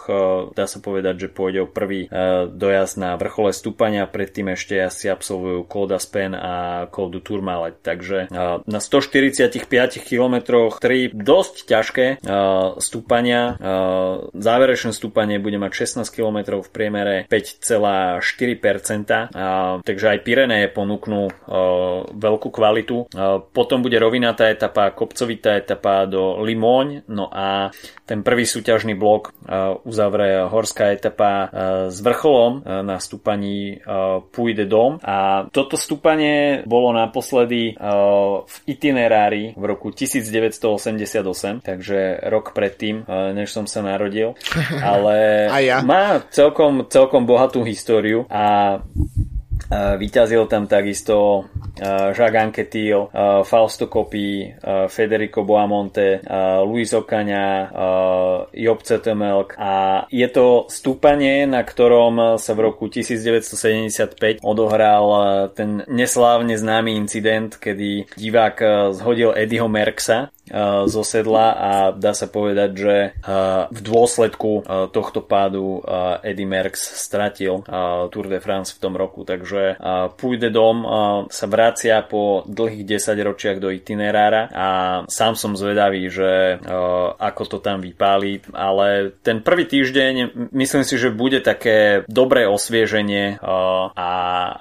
dá 0.53 0.69
sa 0.69 0.77
povedať, 0.77 1.25
že 1.25 1.33
pôjde 1.33 1.65
o 1.65 1.67
prvý 1.67 2.05
dojazd 2.53 3.01
na 3.01 3.17
vrchole 3.17 3.49
stúpania. 3.49 4.05
Predtým 4.05 4.53
ešte 4.53 4.77
asi 4.77 5.09
absolvujú 5.09 5.65
Col 5.65 5.89
d'Aspen 5.89 6.37
a 6.37 6.85
Col 6.93 7.09
du 7.09 7.25
Tourmalet. 7.25 7.81
Takže 7.81 8.29
na 8.61 8.79
140 8.79 9.47
45 9.47 10.03
km 10.03 10.35
3 10.79 11.11
dosť 11.15 11.55
ťažké 11.65 12.17
stúpania. 12.83 13.55
Záverečné 14.33 14.91
stúpanie 14.91 15.39
bude 15.39 15.57
mať 15.61 16.03
16 16.03 16.11
km 16.11 16.59
v 16.61 16.69
priemere 16.69 17.25
5,4%. 17.29 19.37
Uh, 19.37 19.81
takže 19.87 20.11
aj 20.11 20.23
Pireneje 20.27 20.67
ponúknú 20.75 21.31
uh, 21.31 22.03
veľkú 22.11 22.51
kvalitu. 22.51 23.07
Uh, 23.07 23.39
potom 23.39 23.79
bude 23.79 23.95
rovinatá 23.95 24.51
etapa, 24.51 24.91
kopcovitá 24.91 25.55
etapa 25.55 26.03
do 26.03 26.43
Limoň. 26.43 27.07
No 27.07 27.31
a 27.31 27.71
ten 28.03 28.19
prvý 28.19 28.43
súťažný 28.43 28.99
blok 28.99 29.31
uh, 29.31 29.79
uzavre 29.87 30.43
horská 30.51 30.91
etapa 30.91 31.49
s 31.87 31.99
vrcholom 32.01 32.65
na 32.65 32.97
stúpaní 32.97 33.77
Puy 34.33 34.57
de 34.57 34.65
Dom. 34.65 34.97
A 35.03 35.45
toto 35.53 35.77
stúpanie 35.77 36.65
bolo 36.65 36.91
naposledy 36.91 37.77
v 37.77 38.55
itinerári 38.65 39.53
v 39.53 39.63
roku 39.63 39.93
1988, 39.93 41.61
takže 41.63 41.99
rok 42.27 42.51
predtým, 42.57 43.05
než 43.37 43.53
som 43.53 43.69
sa 43.69 43.85
narodil. 43.85 44.33
Ale 44.83 45.47
ja. 45.61 45.83
má 45.85 46.23
celkom, 46.33 46.87
celkom 46.89 47.23
bohatú 47.27 47.61
históriu 47.63 48.25
a 48.27 48.79
Vyťazil 49.71 50.47
tam 50.47 50.69
takisto 50.69 51.45
Jacques 52.15 52.39
Anquetil, 52.39 53.11
Fausto 53.43 53.91
Coppi, 53.91 54.49
Federico 54.87 55.43
Boamonte, 55.43 56.21
Luis 56.63 56.93
Ocaña, 56.93 57.69
Job 58.53 58.79
Cetemelk. 58.81 59.59
A 59.59 60.05
je 60.09 60.27
to 60.31 60.65
stúpanie, 60.71 61.45
na 61.45 61.61
ktorom 61.61 62.39
sa 62.39 62.51
v 62.55 62.59
roku 62.63 62.87
1975 62.87 64.41
odohral 64.41 65.05
ten 65.53 65.83
neslávne 65.85 66.55
známy 66.55 66.95
incident, 66.95 67.59
kedy 67.59 68.07
divák 68.15 68.57
zhodil 68.95 69.35
Eddieho 69.35 69.67
Merksa 69.67 70.31
zo 70.87 71.03
sedla 71.03 71.47
a 71.53 71.71
dá 71.91 72.11
sa 72.15 72.27
povedať, 72.27 72.71
že 72.75 72.95
v 73.69 73.79
dôsledku 73.79 74.63
tohto 74.91 75.21
pádu 75.23 75.83
Eddie 76.23 76.47
Merckx 76.47 76.97
stratil 76.97 77.63
Tour 78.11 78.25
de 78.27 78.39
France 78.39 78.75
v 78.75 78.81
tom 78.81 78.93
roku, 78.95 79.23
takže 79.27 79.77
pôjde 80.15 80.49
dom 80.49 80.83
sa 81.27 81.45
vracia 81.49 82.03
po 82.03 82.43
dlhých 82.47 82.97
10 82.97 83.27
ročiach 83.27 83.57
do 83.59 83.71
itinerára 83.71 84.49
a 84.53 84.67
sám 85.11 85.35
som 85.35 85.53
zvedavý, 85.57 86.07
že 86.11 86.61
ako 87.17 87.43
to 87.45 87.57
tam 87.59 87.83
vypáli, 87.83 88.41
ale 88.53 89.17
ten 89.23 89.43
prvý 89.43 89.67
týždeň 89.67 90.47
myslím 90.55 90.83
si, 90.83 90.95
že 90.95 91.13
bude 91.13 91.43
také 91.43 92.07
dobré 92.07 92.47
osvieženie 92.47 93.41
a 93.93 94.11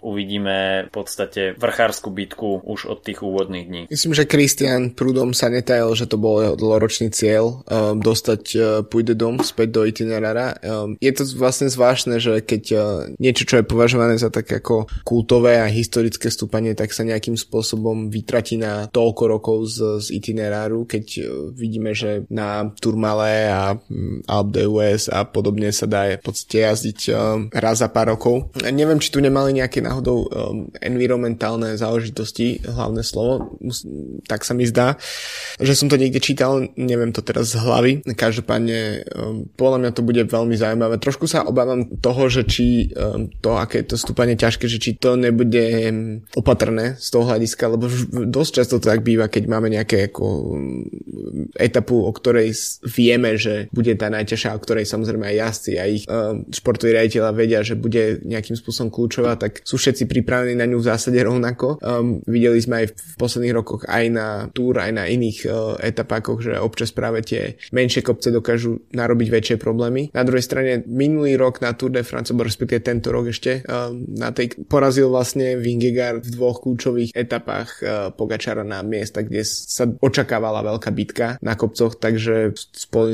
uvidíme 0.02 0.88
v 0.88 0.93
podstate 0.93 1.55
vrchárskú 1.57 2.11
bitku 2.11 2.61
už 2.64 2.90
od 2.90 2.99
tých 3.02 3.23
úvodných 3.23 3.66
dní. 3.66 3.83
Myslím, 3.90 4.12
že 4.14 4.28
Christian 4.28 4.93
Prudom 4.93 5.33
sa 5.37 5.49
netá 5.52 5.75
detail, 5.76 5.92
že 5.92 6.09
to 6.09 6.16
bol 6.16 6.40
jeho 6.40 6.56
dlhoročný 6.56 7.12
cieľ 7.12 7.61
um, 7.68 8.00
dostať 8.00 8.42
uh, 8.56 8.64
pôjde 8.88 9.12
dom 9.12 9.37
späť 9.45 9.68
do 9.76 9.83
itinerára. 9.85 10.56
Um, 10.64 10.97
je 10.97 11.12
to 11.12 11.28
vlastne 11.37 11.68
zvláštne, 11.68 12.16
že 12.16 12.40
keď 12.40 12.62
uh, 12.73 12.80
niečo, 13.21 13.45
čo 13.45 13.61
je 13.61 13.68
považované 13.68 14.16
za 14.16 14.33
tak 14.33 14.49
ako 14.49 14.88
kultové 15.04 15.61
a 15.61 15.68
historické 15.68 16.33
stúpanie, 16.33 16.73
tak 16.73 16.97
sa 16.97 17.04
nejakým 17.04 17.37
spôsobom 17.37 18.09
vytratí 18.09 18.56
na 18.56 18.88
toľko 18.88 19.23
rokov 19.28 19.59
z, 19.68 20.00
z 20.00 20.06
itineráru, 20.16 20.88
keď 20.88 21.04
uh, 21.21 21.25
vidíme, 21.52 21.92
že 21.92 22.25
na 22.33 22.73
Turmale 22.80 23.52
a 23.52 23.76
um, 23.76 24.25
Alp 24.25 24.49
d'Huez 24.56 25.12
a 25.12 25.28
podobne 25.28 25.68
sa 25.76 25.85
dá 25.85 26.09
v 26.16 26.25
podstate 26.25 26.64
jazdiť 26.64 26.99
um, 27.12 27.52
raz 27.52 27.85
za 27.85 27.92
pár 27.92 28.16
rokov. 28.16 28.49
Neviem, 28.64 29.02
či 29.02 29.12
tu 29.12 29.21
nemali 29.21 29.52
nejaké 29.52 29.85
náhodou 29.85 30.25
um, 30.25 30.71
environmentálne 30.80 31.76
záležitosti, 31.76 32.64
hlavné 32.64 33.04
slovo, 33.04 33.59
tak 34.25 34.47
sa 34.47 34.54
mi 34.56 34.64
zdá, 34.64 34.97
že 35.66 35.75
som 35.75 35.90
to 35.90 35.99
niekde 35.99 36.23
čítal, 36.23 36.62
neviem 36.78 37.11
to 37.11 37.20
teraz 37.20 37.50
z 37.52 37.58
hlavy. 37.58 37.92
Každopádne 38.06 38.78
um, 39.11 39.50
podľa 39.58 39.78
mňa 39.82 39.90
to 39.92 40.02
bude 40.06 40.23
veľmi 40.30 40.54
zaujímavé. 40.54 41.02
Trošku 41.02 41.26
sa 41.26 41.42
obávam 41.42 41.90
toho, 41.99 42.30
že 42.30 42.46
či 42.46 42.94
um, 42.94 43.26
to, 43.42 43.58
aké 43.58 43.82
je 43.82 43.92
to 43.92 43.96
stúpanie 43.99 44.38
ťažké, 44.38 44.70
že 44.70 44.78
či 44.78 44.94
to 44.94 45.18
nebude 45.18 45.58
um, 45.90 46.23
opatrné 46.38 46.94
z 46.96 47.08
toho 47.11 47.26
hľadiska, 47.26 47.64
lebo 47.75 47.90
dosť 48.30 48.50
často 48.62 48.78
to 48.78 48.87
tak 48.87 49.02
býva, 49.02 49.26
keď 49.26 49.50
máme 49.50 49.68
nejaké 49.75 50.08
ako 50.08 50.25
um, 50.25 50.87
etapu, 51.58 52.06
o 52.06 52.12
ktorej 52.14 52.54
vieme, 52.87 53.35
že 53.35 53.66
bude 53.75 53.92
tá 53.99 54.06
najťažšia, 54.06 54.54
o 54.54 54.62
ktorej 54.62 54.87
samozrejme 54.87 55.26
aj 55.26 55.37
jazdci 55.37 55.73
a 55.76 55.85
ich 55.90 56.04
um, 56.06 56.46
športoví 56.49 56.94
riaditeľa 56.94 57.30
vedia, 57.35 57.61
že 57.66 57.75
bude 57.75 58.23
nejakým 58.23 58.54
spôsobom 58.54 58.94
kľúčová, 58.94 59.35
tak 59.35 59.66
sú 59.66 59.80
všetci 59.80 60.06
pripravení 60.06 60.54
na 60.54 60.68
ňu 60.70 60.78
v 60.78 60.88
zásade 60.88 61.18
rovnako. 61.18 61.82
Um, 61.82 62.23
videli 62.28 62.62
sme 62.62 62.85
aj 62.85 62.87
v 62.94 63.14
posledných 63.18 63.56
rokoch 63.56 63.82
aj 63.88 64.04
na 64.12 64.28
túr, 64.52 64.78
aj 64.78 64.92
na 64.92 65.04
iných 65.08 65.49
etapákoch, 65.81 66.43
že 66.43 66.59
občas 66.59 66.91
práve 66.93 67.23
tie 67.23 67.57
menšie 67.73 68.03
kopce 68.03 68.29
dokážu 68.33 68.83
narobiť 68.93 69.29
väčšie 69.31 69.57
problémy. 69.57 70.11
Na 70.13 70.27
druhej 70.27 70.45
strane 70.45 70.73
minulý 70.85 71.39
rok 71.39 71.63
na 71.63 71.73
Tour 71.73 71.95
de 71.95 72.03
France, 72.03 72.35
respektíve 72.35 72.83
tento 72.83 73.15
rok 73.15 73.31
ešte, 73.31 73.63
um, 73.67 74.03
na 74.13 74.35
tej 74.35 74.55
porazil 74.67 75.09
vlastne 75.09 75.57
Vingegaard 75.57 76.27
v 76.27 76.31
dvoch 76.35 76.61
kľúčových 76.63 77.15
etapách 77.15 77.69
uh, 77.81 77.89
Pogačara 78.11 78.67
na 78.67 78.83
miesta, 78.83 79.23
kde 79.23 79.47
sa 79.47 79.87
očakávala 79.87 80.67
veľká 80.67 80.91
bitka 80.91 81.39
na 81.41 81.55
kopcoch, 81.55 81.97
takže 81.97 82.53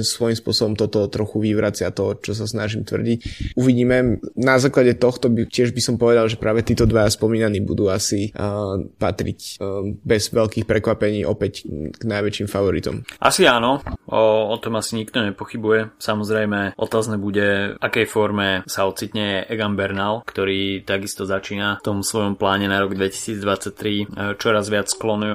svojím 0.03 0.37
spôsobom 0.37 0.75
toto 0.75 1.07
trochu 1.13 1.39
vyvracia 1.45 1.93
to, 1.93 2.17
čo 2.19 2.33
sa 2.33 2.49
snažím 2.49 2.83
tvrdiť. 2.83 3.19
Uvidíme. 3.61 4.19
Na 4.33 4.57
základe 4.57 4.97
tohto 4.97 5.29
by, 5.29 5.47
tiež 5.47 5.77
by 5.77 5.83
som 5.85 5.97
povedal, 6.01 6.27
že 6.27 6.41
práve 6.41 6.65
títo 6.65 6.89
dvaja 6.89 7.13
spomínaní 7.13 7.61
budú 7.61 7.93
asi 7.93 8.33
uh, 8.33 8.81
patriť 8.97 9.61
uh, 9.61 9.93
bez 10.01 10.33
veľkých 10.33 10.65
prekvapení 10.65 11.29
opäť 11.29 11.69
k 11.69 12.03
najväčším 12.03 12.32
najväčším 12.33 12.49
favoritom. 12.49 12.97
Asi 13.21 13.45
áno, 13.45 13.85
o, 14.09 14.23
o 14.49 14.57
tom 14.57 14.81
asi 14.81 14.97
nikto 14.97 15.21
nepochybuje. 15.21 16.01
Samozrejme, 16.01 16.81
otázne 16.81 17.21
bude, 17.21 17.77
akej 17.77 18.09
forme 18.09 18.65
sa 18.65 18.89
ocitne 18.89 19.45
Egan 19.45 19.77
Bernal, 19.77 20.25
ktorý 20.25 20.81
takisto 20.89 21.29
začína 21.29 21.85
v 21.85 21.85
tom 21.85 21.99
svojom 22.01 22.41
pláne 22.41 22.73
na 22.73 22.81
rok 22.81 22.97
2023 22.97 23.37
e, 23.37 24.05
čoraz 24.41 24.73
viac 24.73 24.89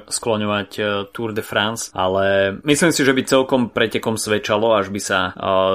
skloňovať 0.10 0.70
e, 0.74 0.82
Tour 1.14 1.38
de 1.38 1.46
France, 1.46 1.94
ale 1.94 2.58
myslím 2.66 2.90
si, 2.90 3.06
že 3.06 3.14
by 3.14 3.22
celkom 3.30 3.62
pretekom 3.70 4.18
svedčalo, 4.18 4.74
až 4.74 4.90
by 4.90 5.02
sa 5.04 5.20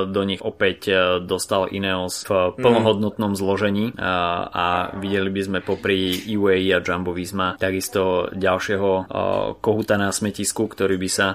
do 0.08 0.22
nich 0.26 0.40
opäť 0.42 0.90
dostal 1.22 1.68
Ineos 1.70 2.24
v 2.26 2.56
plnohodnotnom 2.58 3.36
zložení 3.36 3.94
a 4.00 4.90
videli 4.96 5.28
by 5.28 5.42
sme 5.44 5.58
popri 5.60 6.24
UAE 6.32 6.72
a 6.74 6.82
Jumbo 6.82 7.14
Visma 7.14 7.54
takisto 7.60 8.32
ďalšieho 8.32 8.90
kohuta 9.60 9.94
na 10.00 10.10
smetisku, 10.10 10.64
ktorý 10.72 10.96
by 11.02 11.08
sa 11.10 11.34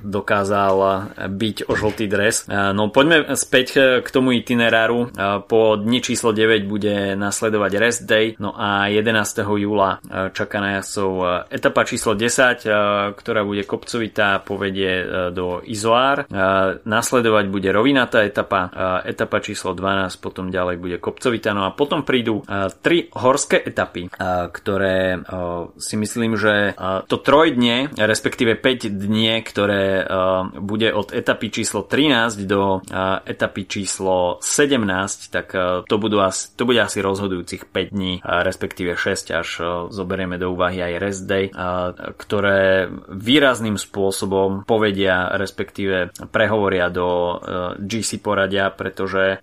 dokázal 0.00 0.76
byť 1.28 1.56
o 1.68 1.76
žltý 1.76 2.08
dres. 2.08 2.48
No 2.48 2.88
poďme 2.88 3.36
späť 3.36 4.00
k 4.00 4.08
tomu 4.08 4.32
itineráru. 4.32 5.12
Po 5.44 5.76
dni 5.76 6.00
číslo 6.00 6.32
9 6.32 6.64
bude 6.64 7.12
nasledovať 7.20 7.72
rest 7.76 8.02
day, 8.08 8.32
no 8.40 8.56
a 8.56 8.88
11. 8.88 9.44
júla 9.60 10.00
čaká 10.32 10.64
na 10.64 10.80
jazdcov 10.80 11.10
etapa 11.52 11.84
číslo 11.84 12.16
10, 12.16 13.12
ktorá 13.12 13.44
bude 13.44 13.68
kopcovitá, 13.68 14.40
povedie 14.40 15.04
do 15.36 15.60
Izoár. 15.66 16.24
Nasledovať 16.88 17.44
bude 17.52 17.68
rovinatá 17.74 18.24
etapa, 18.24 18.72
etapa 19.04 19.42
číslo 19.44 19.76
12, 19.76 20.22
potom 20.22 20.48
ďalej 20.48 20.76
bude 20.78 20.96
kopcovitá, 21.02 21.52
no 21.52 21.66
a 21.66 21.74
potom 21.74 22.06
prídu 22.06 22.46
tri 22.80 23.10
horské 23.12 23.58
etapy, 23.58 24.08
ktoré 24.54 25.18
si 25.76 25.98
myslím, 25.98 26.38
že 26.38 26.78
to 27.10 27.18
trojdne, 27.18 27.90
respektíve 27.98 28.54
5 28.54 29.01
dní, 29.08 29.42
ktoré 29.42 30.06
bude 30.58 30.92
od 30.94 31.10
etapy 31.10 31.50
číslo 31.50 31.86
13 31.86 32.44
do 32.46 32.84
etapy 33.26 33.66
číslo 33.66 34.38
17, 34.42 35.32
tak 35.32 35.52
to, 35.86 35.94
budú 35.96 36.20
asi, 36.20 36.52
to 36.54 36.68
bude 36.68 36.78
asi 36.78 37.02
rozhodujúcich 37.02 37.68
5 37.70 37.94
dní, 37.94 38.20
respektíve 38.22 38.94
6, 38.94 39.32
až 39.32 39.48
zoberieme 39.90 40.36
do 40.38 40.52
úvahy 40.52 40.84
aj 40.84 40.92
rest 41.00 41.22
day, 41.24 41.48
ktoré 42.18 42.92
výrazným 43.08 43.80
spôsobom 43.80 44.64
povedia, 44.68 45.32
respektíve 45.34 46.12
prehovoria 46.28 46.92
do 46.92 47.38
GC 47.80 48.20
poradia, 48.20 48.68
pretože 48.70 49.40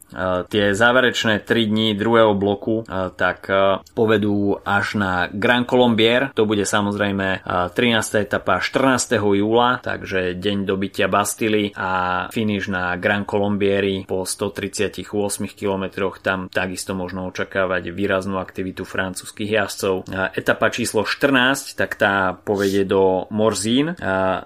tie 0.49 0.65
záverečné 0.73 1.43
3 1.43 1.71
dní 1.71 1.87
druhého 1.97 2.37
bloku 2.37 2.85
tak 3.17 3.49
povedú 3.93 4.61
až 4.63 4.95
na 4.95 5.27
Grand 5.31 5.65
Colombier, 5.65 6.31
to 6.37 6.45
bude 6.45 6.63
samozrejme 6.63 7.41
13. 7.45 8.25
etapa 8.25 8.61
14. 8.61 9.17
júla, 9.17 9.48
takže 9.81 10.37
deň 10.37 10.69
dobytia 10.69 11.09
Bastily 11.09 11.73
a 11.73 12.27
finish 12.29 12.69
na 12.69 12.93
Grand 13.01 13.25
Colombieri 13.25 14.05
po 14.05 14.21
138 14.21 15.09
km, 15.57 16.13
tam 16.21 16.53
takisto 16.53 16.93
možno 16.93 17.25
očakávať 17.33 17.89
výraznú 17.89 18.37
aktivitu 18.37 18.85
francúzskych 18.85 19.49
jazdcov. 19.49 20.05
Etapa 20.37 20.69
číslo 20.69 21.01
14, 21.01 21.73
tak 21.73 21.97
tá 21.97 22.37
povedie 22.37 22.85
do 22.85 23.25
Morzín, 23.33 23.97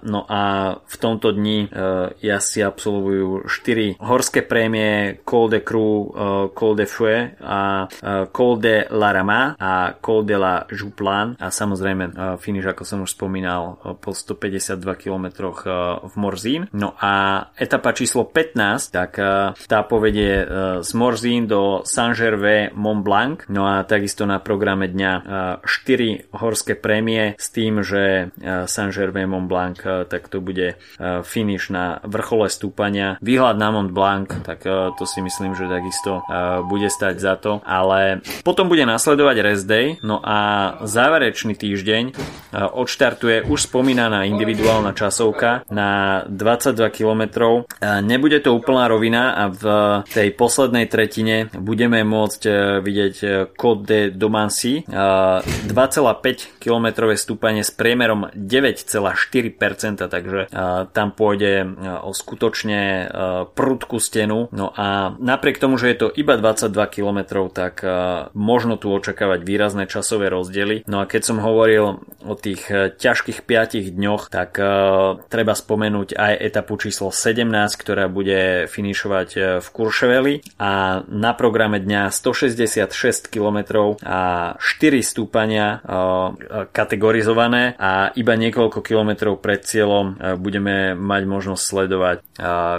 no 0.04 0.20
a 0.24 0.74
v 0.80 0.96
tomto 0.96 1.36
dni 1.36 1.68
jazdci 2.22 2.64
absolvujú 2.64 3.44
4 3.50 4.00
horské 4.00 4.40
prémie 4.46 5.20
Col 5.26 5.52
de 5.52 5.60
Cru, 5.60 6.08
Col 6.54 6.74
de 6.78 6.86
Fouet 6.88 7.36
a 7.44 7.90
Col 8.32 8.54
de 8.62 8.88
la 8.88 9.10
Rama 9.12 9.58
a 9.58 9.92
Col 10.00 10.24
de 10.24 10.36
la 10.38 10.64
Jouplan 10.70 11.36
a 11.36 11.50
samozrejme 11.52 12.38
finish, 12.40 12.64
ako 12.64 12.82
som 12.86 13.02
už 13.04 13.12
spomínal, 13.18 13.76
po 14.00 14.14
152 14.14 14.93
km 14.94 15.50
v 16.02 16.14
Morzín. 16.16 16.66
No 16.74 16.94
a 16.98 17.46
etapa 17.54 17.94
číslo 17.94 18.26
15, 18.26 18.90
tak 18.90 19.16
tá 19.54 19.78
povedie 19.86 20.42
z 20.80 20.90
Morzín 20.94 21.46
do 21.46 21.86
Saint-Gervais 21.86 22.74
Mont 22.74 23.02
Blanc. 23.04 23.46
No 23.48 23.66
a 23.66 23.86
takisto 23.86 24.26
na 24.26 24.42
programe 24.42 24.90
dňa 24.90 25.12
4 25.62 26.34
horské 26.34 26.74
prémie 26.74 27.38
s 27.38 27.48
tým, 27.54 27.80
že 27.80 28.34
Saint-Gervais 28.68 29.26
Mont 29.30 29.46
Blanc 29.46 29.78
tak 30.10 30.28
to 30.28 30.42
bude 30.42 30.76
finish 31.24 31.70
na 31.70 32.02
vrchole 32.04 32.50
stúpania. 32.52 33.16
Výhľad 33.24 33.56
na 33.56 33.68
Mont 33.72 33.92
Blanc, 33.94 34.28
tak 34.44 34.66
to 34.66 35.04
si 35.08 35.24
myslím, 35.24 35.56
že 35.56 35.70
takisto 35.70 36.20
bude 36.68 36.92
stať 36.92 37.14
za 37.22 37.34
to, 37.40 37.64
ale 37.64 38.20
potom 38.44 38.68
bude 38.68 38.84
nasledovať 38.84 39.36
rest 39.40 39.64
day, 39.64 39.96
no 40.04 40.20
a 40.20 40.38
záverečný 40.84 41.56
týždeň 41.56 42.04
odštartuje 42.52 43.48
už 43.48 43.72
spomínaná 43.72 44.28
individuálna 44.28 44.83
časovka 44.92 45.64
na 45.72 46.20
22 46.28 46.90
km. 46.90 47.22
Nebude 48.02 48.42
to 48.44 48.52
úplná 48.52 48.90
rovina 48.90 49.32
a 49.32 49.44
v 49.48 49.64
tej 50.10 50.34
poslednej 50.34 50.90
tretine 50.90 51.48
budeme 51.54 52.02
môcť 52.02 52.42
e, 52.44 52.50
vidieť 52.82 53.14
e, 53.22 53.26
Côte 53.54 53.82
de 53.86 54.00
Domancy 54.10 54.84
2,5 54.88 56.60
km 56.60 56.86
stúpanie 57.14 57.62
s 57.62 57.70
priemerom 57.70 58.32
9,4%, 58.34 60.08
takže 60.08 60.40
e, 60.44 60.48
tam 60.90 61.08
pôjde 61.14 61.66
o 62.04 62.10
skutočne 62.10 63.10
prudkú 63.54 63.98
stenu. 64.00 64.48
No 64.50 64.72
a 64.74 65.14
napriek 65.18 65.60
tomu, 65.60 65.78
že 65.78 65.94
je 65.94 66.06
to 66.06 66.08
iba 66.14 66.34
22 66.36 66.74
km, 66.90 67.48
tak 67.52 67.84
možno 68.34 68.80
tu 68.80 68.90
očakávať 68.90 69.40
výrazné 69.44 69.84
časové 69.86 70.32
rozdiely. 70.32 70.86
No 70.88 71.04
a 71.04 71.08
keď 71.08 71.22
som 71.22 71.38
hovoril 71.42 72.02
o 72.24 72.34
tých 72.34 72.66
ťažkých 72.98 73.44
5 73.44 73.94
dňoch, 73.94 74.32
tak 74.32 74.58
treba 75.28 75.54
spomenúť 75.54 76.16
aj 76.16 76.34
etapu 76.40 76.76
číslo 76.76 77.10
17, 77.12 77.46
ktorá 77.78 78.06
bude 78.10 78.66
finišovať 78.70 79.28
e, 79.34 79.40
v 79.60 79.66
Kurševeli. 79.68 80.34
A 80.60 81.02
na 81.06 81.32
programe 81.34 81.80
dňa 81.80 82.10
166 82.10 83.30
km 83.30 83.92
a 84.04 84.54
4 84.58 85.04
stúpania 85.04 85.66
e, 85.68 86.66
kategorizované. 86.70 87.76
A 87.78 88.14
iba 88.14 88.34
niekoľko 88.34 88.80
kilometrov 88.84 89.40
pred 89.40 89.62
cieľom 89.64 90.16
budeme 90.38 90.94
mať 90.94 91.22
možnosť 91.24 91.62
sledovať 91.62 92.18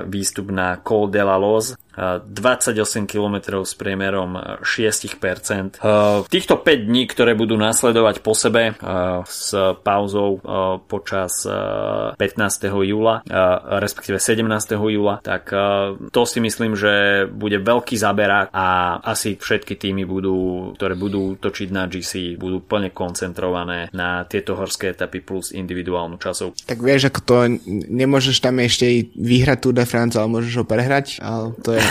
výstup 0.07 0.53
na 0.53 0.77
Col 0.81 1.09
de 1.09 1.21
la 1.23 1.37
Loz 1.39 1.75
28 1.97 3.07
km 3.07 3.63
s 3.63 3.73
priemerom 3.73 4.61
6%. 4.61 5.79
Týchto 6.27 6.55
5 6.59 6.87
dní, 6.87 7.07
ktoré 7.07 7.33
budú 7.33 7.55
nasledovať 7.55 8.19
po 8.19 8.35
sebe 8.35 8.75
s 9.23 9.55
pauzou 9.83 10.39
počas 10.85 11.47
15. 11.47 12.19
júla, 12.83 13.23
respektíve 13.79 14.19
17. 14.19 14.45
júla, 14.75 15.23
tak 15.23 15.49
to 16.11 16.21
si 16.27 16.39
myslím, 16.43 16.75
že 16.75 17.25
bude 17.31 17.63
veľký 17.63 17.95
zaberák 17.95 18.51
a 18.51 18.99
asi 18.99 19.39
všetky 19.39 19.79
týmy 19.79 20.03
budú, 20.03 20.71
ktoré 20.75 20.99
budú 20.99 21.39
točiť 21.39 21.69
na 21.71 21.87
GC, 21.87 22.35
budú 22.35 22.59
plne 22.59 22.91
koncentrované 22.91 23.87
na 23.95 24.27
tieto 24.27 24.59
horské 24.59 24.91
etapy 24.91 25.23
plus 25.23 25.55
individuálnu 25.55 26.19
časov. 26.19 26.57
Tak 26.65 26.81
vieš, 26.81 27.07
ako 27.13 27.19
to 27.23 27.35
nemôžeš 27.87 28.43
tam 28.43 28.59
ešte 28.59 29.13
vyhrať 29.15 29.57
Tour 29.61 29.75
de 29.77 29.85
France, 29.87 30.17
ale 30.19 30.27
môžeš 30.27 30.53
ho 30.59 30.65
prehrať, 30.67 31.21
ale 31.23 31.55
to 31.61 31.71
je 31.71 31.84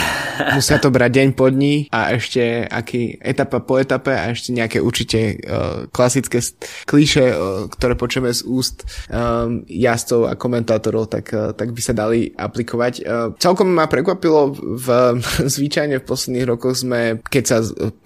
musia 0.55 0.79
to 0.83 0.91
brať 0.91 1.11
deň 1.15 1.29
po 1.35 1.47
dní 1.51 1.87
a 1.91 2.15
ešte 2.15 2.67
aký 2.67 3.19
etapa 3.23 3.63
po 3.63 3.79
etape 3.79 4.11
a 4.11 4.35
ešte 4.35 4.51
nejaké 4.51 4.79
určite 4.83 5.39
uh, 5.39 5.87
klasické 5.91 6.43
klíše, 6.87 7.25
uh, 7.31 7.67
ktoré 7.71 7.95
počujeme 7.95 8.31
z 8.35 8.43
úst 8.47 8.87
um, 9.11 9.63
jazdcov 9.67 10.31
a 10.31 10.35
komentátorov, 10.35 11.11
tak, 11.11 11.31
uh, 11.35 11.55
tak 11.55 11.71
by 11.71 11.81
sa 11.81 11.95
dali 11.95 12.31
aplikovať. 12.35 12.93
Uh, 13.03 13.31
celkom 13.39 13.71
ma 13.71 13.87
prekvapilo 13.87 14.55
v, 14.55 14.87
zvyčajne 15.55 16.03
v 16.03 16.07
posledných 16.07 16.47
rokoch 16.49 16.75
sme, 16.75 17.23
keď 17.23 17.45
sa 17.45 17.59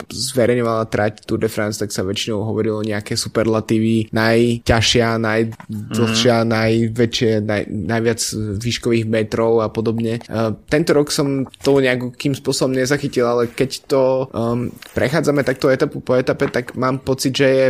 zverejňovala 0.09 0.85
trať 0.89 1.25
Tour 1.25 1.41
de 1.41 1.51
France, 1.51 1.81
tak 1.81 1.93
sa 1.93 2.05
väčšinou 2.05 2.45
hovorilo 2.45 2.85
nejaké 2.85 3.17
superlatívy, 3.17 4.13
najťažšia, 4.13 5.09
najdlhšia, 5.21 6.37
mm-hmm. 6.45 6.53
najväčšie, 6.53 7.31
naj, 7.45 7.63
najviac 7.69 8.21
výškových 8.59 9.07
metrov 9.09 9.65
a 9.65 9.69
podobne. 9.73 10.21
Uh, 10.29 10.57
tento 10.69 10.93
rok 10.93 11.13
som 11.13 11.49
to 11.61 11.78
nejakým 11.81 12.35
spôsobom 12.37 12.75
nezachytil, 12.75 13.27
ale 13.27 13.51
keď 13.51 13.71
to 13.89 14.03
um, 14.31 14.73
prechádzame 14.93 15.43
takto 15.43 15.71
etapu 15.73 16.01
po 16.05 16.15
etape, 16.19 16.51
tak 16.51 16.77
mám 16.79 17.01
pocit, 17.03 17.35
že 17.35 17.49
je 17.49 17.67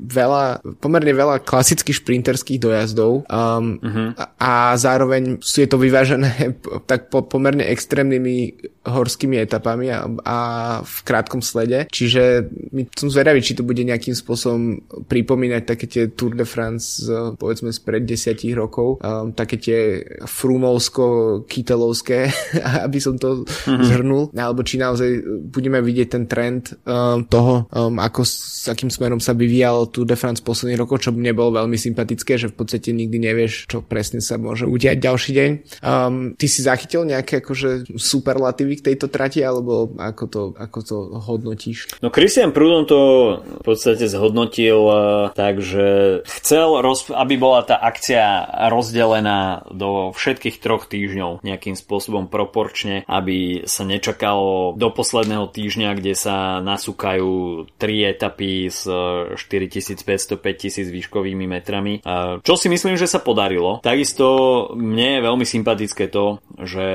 veľa, 0.00 0.64
pomerne 0.82 1.12
veľa 1.12 1.42
klasických 1.44 2.00
šprinterských 2.00 2.60
dojazdov 2.60 3.26
um, 3.26 3.78
uh-huh. 3.80 4.08
a, 4.16 4.24
a 4.38 4.52
zároveň 4.76 5.38
je 5.42 5.68
to 5.68 5.78
vyvážené 5.78 6.58
tak 6.90 7.12
po, 7.12 7.24
pomerne 7.24 7.64
extrémnymi 7.66 8.60
horskými 8.80 9.36
etapami 9.36 9.92
a, 9.92 10.08
a 10.24 10.38
v 10.80 10.96
krátkom 11.04 11.44
slede. 11.44 11.84
Čiže 11.92 12.48
my, 12.72 12.88
som 12.96 13.12
zvedavý, 13.12 13.44
či 13.44 13.52
to 13.52 13.60
bude 13.60 13.84
nejakým 13.84 14.16
spôsobom 14.16 14.80
pripomínať 15.04 15.62
také 15.68 15.84
tie 15.84 16.08
Tour 16.08 16.32
de 16.32 16.48
France 16.48 17.04
povedzme 17.36 17.72
spred 17.72 18.08
desiatich 18.08 18.56
rokov, 18.56 19.00
um, 19.00 19.32
také 19.36 19.56
tie 19.60 20.00
frumovsko-kytelovské, 20.24 22.20
aby 22.86 22.98
som 23.00 23.20
to 23.20 23.44
mm-hmm. 23.44 23.84
zhrnul, 23.84 24.32
alebo 24.32 24.64
či 24.64 24.80
naozaj 24.80 25.20
budeme 25.52 25.80
vidieť 25.84 26.08
ten 26.08 26.24
trend 26.24 26.72
um, 26.88 27.24
toho, 27.28 27.68
um, 27.68 28.00
ako 28.00 28.24
s 28.24 28.68
akým 28.68 28.88
smerom 28.88 29.20
sa 29.20 29.36
vyvíjal 29.36 29.92
Tour 29.92 30.08
de 30.08 30.16
France 30.16 30.40
posledných 30.40 30.80
rokov, 30.80 31.04
čo 31.04 31.12
mne 31.12 31.36
bolo 31.36 31.60
veľmi 31.60 31.76
sympatické, 31.76 32.40
že 32.40 32.48
v 32.48 32.56
podstate 32.56 32.96
nikdy 32.96 33.18
nevieš, 33.20 33.68
čo 33.68 33.84
presne 33.84 34.20
sa 34.24 34.40
môže 34.40 34.64
udiať 34.64 34.96
ďalší 35.00 35.32
deň. 35.36 35.50
Um, 35.84 36.32
ty 36.36 36.48
si 36.48 36.64
zachytil 36.64 37.04
nejaké 37.04 37.44
akože 37.44 37.92
superlatívy 37.96 38.69
k 38.78 38.92
tejto 38.92 39.10
trati, 39.10 39.42
alebo 39.42 39.90
ako 39.98 40.24
to, 40.28 40.42
ako 40.54 40.78
to 40.84 40.96
hodnotíš? 41.18 41.88
No 42.04 42.12
Christian 42.12 42.52
Prudon 42.54 42.86
to 42.86 43.00
v 43.42 43.64
podstate 43.64 44.06
zhodnotil 44.06 44.78
uh, 44.86 45.34
tak, 45.34 45.58
že 45.58 46.20
chcel, 46.26 46.82
roz, 46.84 47.10
aby 47.10 47.40
bola 47.40 47.66
tá 47.66 47.80
akcia 47.80 48.46
rozdelená 48.70 49.64
do 49.72 50.12
všetkých 50.14 50.60
troch 50.60 50.86
týždňov 50.86 51.42
nejakým 51.42 51.74
spôsobom 51.74 52.28
proporčne, 52.30 53.02
aby 53.08 53.66
sa 53.66 53.84
nečakalo 53.86 54.76
do 54.76 54.90
posledného 54.92 55.48
týždňa, 55.50 55.94
kde 55.98 56.14
sa 56.14 56.60
nasúkajú 56.60 57.64
tri 57.80 58.04
etapy 58.06 58.68
s 58.68 58.84
4500-5000 58.86 60.90
výškovými 60.90 61.46
metrami. 61.48 62.02
Uh, 62.04 62.42
čo 62.44 62.58
si 62.58 62.68
myslím, 62.68 62.98
že 62.98 63.08
sa 63.08 63.22
podarilo. 63.22 63.80
Takisto 63.80 64.26
mne 64.74 65.18
je 65.18 65.26
veľmi 65.26 65.46
sympatické 65.46 66.10
to, 66.10 66.42
že 66.60 66.86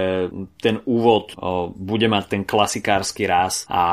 ten 0.62 0.84
úvod 0.86 1.34
bude 1.74 2.06
mať 2.06 2.24
ten 2.30 2.42
klasikársky 2.44 3.26
ráz 3.26 3.66
a 3.72 3.84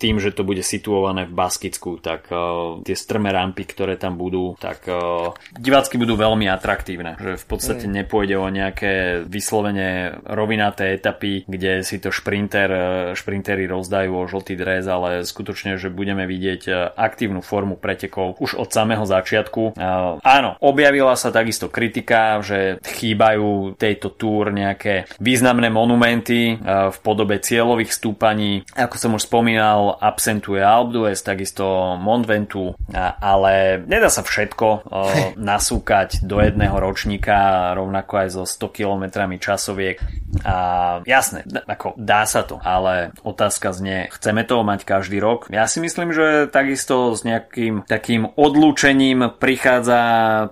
tým, 0.00 0.22
že 0.22 0.32
to 0.32 0.46
bude 0.46 0.62
situované 0.64 1.28
v 1.28 1.34
Baskicku, 1.34 2.00
tak 2.00 2.30
o, 2.32 2.80
tie 2.86 2.96
strmé 2.96 3.34
rampy, 3.34 3.68
ktoré 3.68 4.00
tam 4.00 4.16
budú, 4.16 4.56
tak 4.56 4.86
o, 4.88 5.34
divácky 5.56 6.00
budú 6.00 6.16
veľmi 6.16 6.46
atraktívne. 6.48 7.18
Že 7.20 7.32
v 7.40 7.46
podstate 7.46 7.86
mm. 7.86 7.92
nepôjde 8.04 8.36
o 8.38 8.46
nejaké 8.48 8.92
vyslovene 9.26 10.20
rovinaté 10.24 10.96
etapy, 10.96 11.44
kde 11.44 11.82
si 11.84 12.00
to 12.00 12.14
šprinter, 12.14 12.70
šprintery 13.12 13.68
rozdajú 13.68 14.10
o 14.14 14.28
žltý 14.28 14.54
dres, 14.56 14.84
ale 14.88 15.24
skutočne, 15.24 15.76
že 15.76 15.92
budeme 15.92 16.24
vidieť 16.24 16.94
aktívnu 16.94 17.40
formu 17.44 17.78
pretekov 17.78 18.38
už 18.38 18.58
od 18.58 18.68
samého 18.70 19.04
začiatku. 19.04 19.78
Áno, 20.22 20.50
objavila 20.60 21.14
sa 21.14 21.32
takisto 21.32 21.70
kritika, 21.72 22.40
že 22.42 22.78
chýbajú 22.82 23.78
tejto 23.78 24.12
túr 24.14 24.50
nejaké 24.50 25.08
významné 25.22 25.70
monumenty 25.70 26.54
e, 26.54 26.56
v 26.90 26.98
podobe 27.18 27.42
cieľových 27.42 27.90
stúpaní. 27.90 28.62
Ako 28.78 28.94
som 28.94 29.18
už 29.18 29.26
spomínal, 29.26 29.98
absentuje 29.98 30.62
Alpe 30.62 30.94
d'Huez, 30.94 31.18
takisto 31.26 31.98
Mont 31.98 32.22
Ventoux, 32.22 32.78
ale 33.18 33.82
nedá 33.82 34.06
sa 34.06 34.22
všetko 34.22 34.86
nasúkať 35.50 36.22
do 36.22 36.38
jedného 36.38 36.78
ročníka, 36.78 37.74
rovnako 37.74 38.12
aj 38.22 38.28
so 38.30 38.42
100 38.46 38.70
km 38.70 39.04
časoviek. 39.34 39.98
A 40.46 40.56
jasné, 41.02 41.42
ako 41.66 41.98
dá 41.98 42.22
sa 42.22 42.46
to, 42.46 42.62
ale 42.62 43.10
otázka 43.26 43.74
znie, 43.74 44.06
chceme 44.14 44.46
toho 44.46 44.62
mať 44.62 44.86
každý 44.86 45.18
rok? 45.18 45.50
Ja 45.50 45.66
si 45.66 45.82
myslím, 45.82 46.14
že 46.14 46.46
takisto 46.46 47.18
s 47.18 47.26
nejakým 47.26 47.82
takým 47.82 48.30
odlúčením 48.38 49.34
prichádza, 49.42 50.00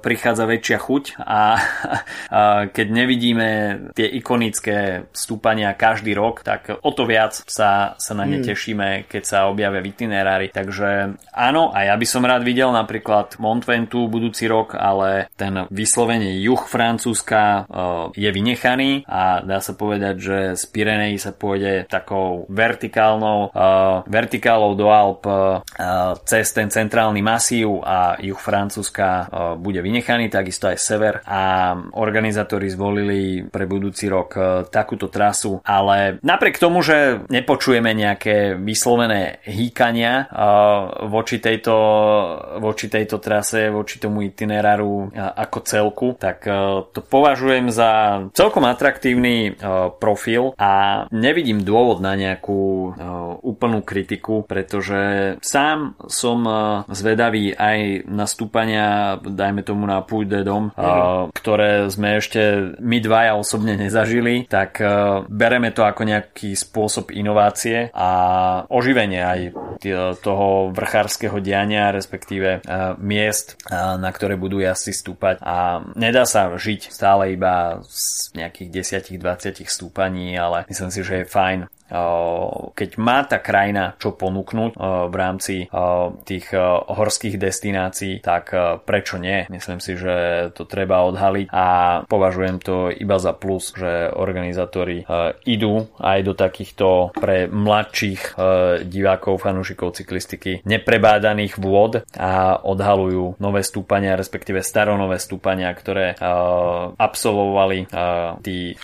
prichádza 0.03 0.45
väčšia 0.51 0.79
chuť 0.83 1.05
a, 1.23 1.43
a 2.35 2.41
keď 2.75 2.87
nevidíme 2.91 3.49
tie 3.95 4.09
ikonické 4.19 5.07
stúpania 5.13 5.77
každý 5.77 6.17
rok, 6.17 6.41
tak 6.41 6.56
o 6.83 6.91
to 6.93 7.05
viac 7.05 7.37
sa, 7.47 7.95
sa 7.97 8.13
na 8.15 8.25
ne 8.25 8.41
hmm. 8.41 8.47
tešíme, 8.47 8.89
keď 9.11 9.23
sa 9.23 9.39
objavia 9.49 9.81
v 9.83 9.91
itinerári. 9.93 10.49
Takže 10.51 11.19
áno, 11.33 11.71
a 11.71 11.93
ja 11.93 11.95
by 11.95 12.07
som 12.07 12.25
rád 12.25 12.43
videl 12.43 12.71
napríklad 12.73 13.39
Mont 13.43 13.63
Ventoux 13.63 14.09
budúci 14.09 14.47
rok, 14.47 14.75
ale 14.75 15.29
ten 15.37 15.69
vyslovene 15.71 16.37
juh 16.41 16.63
Francúzska 16.65 17.67
uh, 17.67 18.09
je 18.15 18.29
vynechaný 18.31 19.07
a 19.07 19.43
dá 19.43 19.59
sa 19.61 19.77
povedať, 19.77 20.15
že 20.19 20.39
z 20.57 20.65
Pyrenei 20.71 21.17
sa 21.21 21.33
pôjde 21.37 21.87
takou 21.87 22.49
vertikálnou 22.49 23.51
uh, 23.53 24.03
vertikálou 24.07 24.75
do 24.75 24.89
Alp 24.91 25.25
uh, 25.27 25.63
cez 26.25 26.51
ten 26.53 26.69
centrálny 26.73 27.21
masív 27.23 27.83
a 27.83 28.19
juh 28.21 28.39
Francúzska 28.39 29.29
bude 29.59 29.81
vynechaný, 29.83 30.29
takisto 30.31 30.71
aj 30.71 30.79
sever 30.79 31.15
a 31.27 31.75
organizátori 31.99 32.71
zvolili 32.71 33.45
pre 33.47 33.67
budúci 33.67 34.07
rok 34.07 34.37
takúto 34.71 35.09
trasu, 35.11 35.59
ale 35.65 36.19
napriek 36.47 36.63
tomu, 36.63 36.79
že 36.79 37.27
nepočujeme 37.27 37.91
nejaké 37.91 38.55
vyslovené 38.55 39.43
hýkania 39.51 40.31
voči 41.11 41.43
tejto, 41.43 41.75
voči 42.63 42.87
tejto 42.87 43.19
trase, 43.19 43.67
voči 43.75 43.99
tomu 43.99 44.23
itineráru 44.23 45.11
ako 45.11 45.59
celku, 45.67 46.09
tak 46.15 46.47
uh, 46.47 46.87
to 46.95 47.03
považujem 47.03 47.75
za 47.75 48.23
celkom 48.31 48.63
atraktívny 48.63 49.59
profil 49.99 50.55
a 50.55 51.05
nevidím 51.11 51.67
dôvod 51.67 51.99
na 51.99 52.15
nejakú 52.15 52.95
úplnú 53.43 53.83
kritiku, 53.83 54.47
pretože 54.47 55.35
sám 55.43 55.99
som 56.07 56.47
zvedavý 56.95 57.59
aj 57.59 58.07
na 58.07 58.31
stúpania, 58.31 59.19
dajme 59.19 59.67
tomu 59.67 59.83
na 59.91 59.99
Puy 60.07 60.31
de 60.31 60.47
Dom, 60.47 60.71
mm. 60.71 61.35
ktoré 61.35 61.91
sme 61.91 62.23
ešte 62.23 62.71
my 62.79 63.03
dvaja 63.03 63.35
osobne 63.35 63.75
nezažili, 63.75 64.47
tak 64.47 64.79
bereme 65.27 65.75
to 65.75 65.83
ako 65.83 66.07
nejaký 66.37 66.53
spôsob 66.53 67.17
inovácie 67.17 67.89
a 67.97 68.11
oživenie 68.69 69.25
aj 69.25 69.41
toho 70.21 70.69
vrchárskeho 70.69 71.41
diania, 71.41 71.97
respektíve 71.97 72.61
miest, 73.01 73.57
na 73.73 74.13
ktoré 74.13 74.37
budú 74.37 74.61
jazdci 74.61 74.93
stúpať. 74.93 75.41
A 75.41 75.81
nedá 75.97 76.29
sa 76.29 76.53
žiť 76.53 76.93
stále 76.93 77.33
iba 77.33 77.81
z 77.89 78.37
nejakých 78.37 79.01
10-20 79.17 79.65
stúpaní, 79.65 80.37
ale 80.37 80.69
myslím 80.69 80.93
si, 80.93 81.01
že 81.01 81.25
je 81.25 81.33
fajn 81.33 81.73
keď 82.75 82.91
má 82.99 83.23
tá 83.23 83.39
krajina 83.39 83.95
čo 83.97 84.15
ponúknuť 84.19 84.75
v 85.07 85.15
rámci 85.15 85.71
tých 86.27 86.47
horských 86.91 87.39
destinácií, 87.39 88.19
tak 88.21 88.51
prečo 88.83 89.17
nie? 89.23 89.47
Myslím 89.49 89.79
si, 89.79 89.95
že 89.95 90.49
to 90.53 90.67
treba 90.67 91.07
odhaliť 91.07 91.47
a 91.55 91.67
považujem 92.07 92.57
to 92.59 92.91
iba 92.91 93.17
za 93.23 93.33
plus, 93.37 93.71
že 93.77 94.11
organizátori 94.11 95.07
idú 95.47 95.87
aj 96.03 96.19
do 96.27 96.35
takýchto 96.35 97.15
pre 97.15 97.47
mladších 97.47 98.35
divákov, 98.87 99.43
fanúšikov 99.43 99.95
cyklistiky 99.95 100.67
neprebádaných 100.67 101.59
vôd 101.61 102.03
a 102.19 102.59
odhalujú 102.61 103.39
nové 103.39 103.63
stúpania, 103.63 104.19
respektíve 104.19 104.65
staronové 104.65 105.23
stúpania, 105.23 105.71
ktoré 105.71 106.19
absolvovali 106.99 107.87
tí 108.43 108.75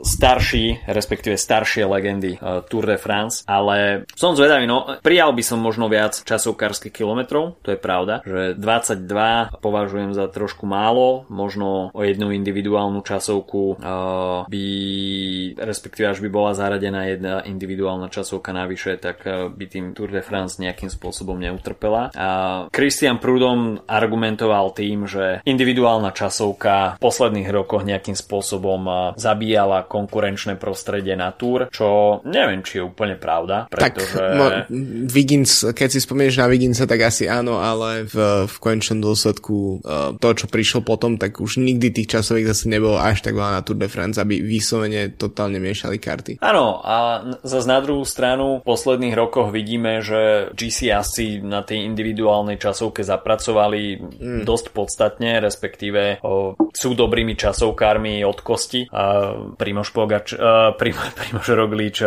starší, 0.00 0.88
respektíve 0.88 1.36
staršie 1.36 1.84
legendy 1.84 2.29
uh, 2.36 2.62
Tour 2.66 2.84
de 2.86 2.98
France, 3.00 3.42
ale 3.48 4.04
som 4.14 4.36
zvedavý, 4.36 4.68
no 4.68 5.00
prijal 5.00 5.32
by 5.34 5.42
som 5.42 5.58
možno 5.58 5.90
viac 5.90 6.22
časovkárskych 6.22 6.92
kilometrov, 6.92 7.58
to 7.64 7.74
je 7.74 7.78
pravda, 7.80 8.22
že 8.22 8.54
22 8.58 9.58
považujem 9.58 10.12
za 10.14 10.28
trošku 10.30 10.68
málo, 10.68 11.24
možno 11.32 11.90
o 11.90 12.00
jednu 12.04 12.30
individuálnu 12.34 13.00
časovku 13.02 13.78
uh, 13.78 14.46
by, 14.46 14.66
respektíve 15.58 16.10
až 16.10 16.18
by 16.22 16.28
bola 16.28 16.52
zaradená 16.54 17.06
jedna 17.10 17.42
individuálna 17.44 18.12
časovka 18.12 18.54
navyše, 18.54 18.98
tak 19.00 19.24
uh, 19.24 19.48
by 19.50 19.64
tým 19.66 19.84
Tour 19.96 20.10
de 20.10 20.22
France 20.22 20.62
nejakým 20.62 20.92
spôsobom 20.92 21.38
neutrpela. 21.38 22.12
A 22.14 22.28
Christian 22.70 23.18
Prudom 23.18 23.82
argumentoval 23.86 24.72
tým, 24.74 25.06
že 25.06 25.42
individuálna 25.46 26.12
časovka 26.14 26.96
v 26.96 27.02
posledných 27.02 27.48
rokoch 27.50 27.82
nejakým 27.86 28.14
spôsobom 28.14 28.80
uh, 28.86 28.96
zabíjala 29.16 29.86
konkurenčné 29.86 30.56
prostredie 30.60 31.14
na 31.14 31.32
Tour, 31.32 31.68
čo 31.72 32.19
neviem, 32.24 32.60
či 32.64 32.80
je 32.80 32.86
úplne 32.86 33.16
pravda, 33.16 33.66
pretože... 33.70 34.16
Tak, 34.16 34.36
mo, 34.36 34.46
Wiggins, 35.10 35.64
keď 35.72 35.88
si 35.88 36.00
spomenieš 36.02 36.40
na 36.40 36.46
Wigginsa, 36.50 36.84
tak 36.84 37.06
asi 37.06 37.26
áno, 37.26 37.60
ale 37.60 38.04
v, 38.08 38.46
v 38.46 38.56
konečnom 38.60 39.00
dôsledku 39.00 39.80
uh, 39.84 40.14
to, 40.16 40.28
čo 40.34 40.46
prišlo 40.48 40.80
potom, 40.84 41.16
tak 41.20 41.38
už 41.38 41.60
nikdy 41.60 41.92
tých 41.92 42.18
časových 42.18 42.52
zase 42.52 42.70
nebolo 42.70 42.96
až 42.96 43.24
tak 43.24 43.36
veľa 43.36 43.60
na 43.60 43.64
Tour 43.64 43.76
de 43.76 43.88
France, 43.88 44.20
aby 44.20 44.40
vyslovene 44.40 45.12
totálne 45.14 45.58
miešali 45.60 45.96
karty. 46.00 46.32
Áno, 46.40 46.80
a 46.80 47.24
zase 47.44 47.66
na 47.68 47.78
druhú 47.82 48.02
stranu 48.04 48.60
v 48.60 48.66
posledných 48.66 49.14
rokoch 49.14 49.52
vidíme, 49.52 50.00
že 50.00 50.52
GC 50.54 50.90
asi 50.92 51.26
na 51.40 51.62
tej 51.62 51.84
individuálnej 51.86 52.56
časovke 52.56 53.04
zapracovali 53.04 54.00
mm. 54.00 54.42
dosť 54.44 54.66
podstatne, 54.72 55.40
respektíve 55.40 56.22
o, 56.24 56.56
sú 56.74 56.90
dobrými 56.94 57.34
časovkármi 57.36 58.22
od 58.24 58.38
kosti. 58.40 58.88
A 58.90 59.34
Primož 59.56 59.92
Pogač, 59.92 60.34
uh, 60.34 60.74
Primož 60.80 61.48
Roglič 61.52 62.02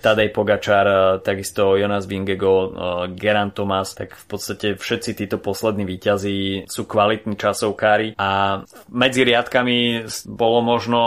Tadej 0.00 0.28
Pogačar, 0.36 1.18
takisto 1.24 1.76
Jonas 1.76 2.04
Vingego, 2.04 2.72
Geran 3.16 3.56
Thomas, 3.56 3.96
tak 3.96 4.12
v 4.12 4.24
podstate 4.28 4.66
všetci 4.76 5.16
títo 5.16 5.40
poslední 5.40 5.88
výťazí 5.88 6.68
sú 6.68 6.84
kvalitní 6.84 7.40
časovkári 7.40 8.20
a 8.20 8.60
medzi 8.92 9.24
riadkami 9.24 10.04
bolo 10.28 10.60
možno 10.60 11.00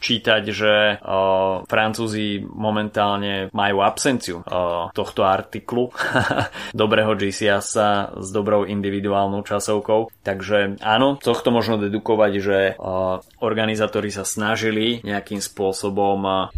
čítať, 0.00 0.42
že 0.48 1.02
Francúzi 1.68 2.40
momentálne 2.40 3.52
majú 3.52 3.84
absenciu 3.84 4.40
tohto 4.96 5.20
artiklu 5.28 5.92
dobrého 6.72 7.12
GCS 7.12 7.68
s 8.16 8.28
dobrou 8.32 8.64
individuálnou 8.64 9.44
časovkou. 9.44 10.08
Takže 10.24 10.80
áno, 10.80 11.20
tohto 11.20 11.52
možno 11.52 11.76
dedukovať, 11.76 12.32
že 12.40 12.58
organizátori 13.44 14.08
sa 14.08 14.24
snažili 14.24 15.04
nejakým 15.04 15.38
spôsobom 15.38 16.48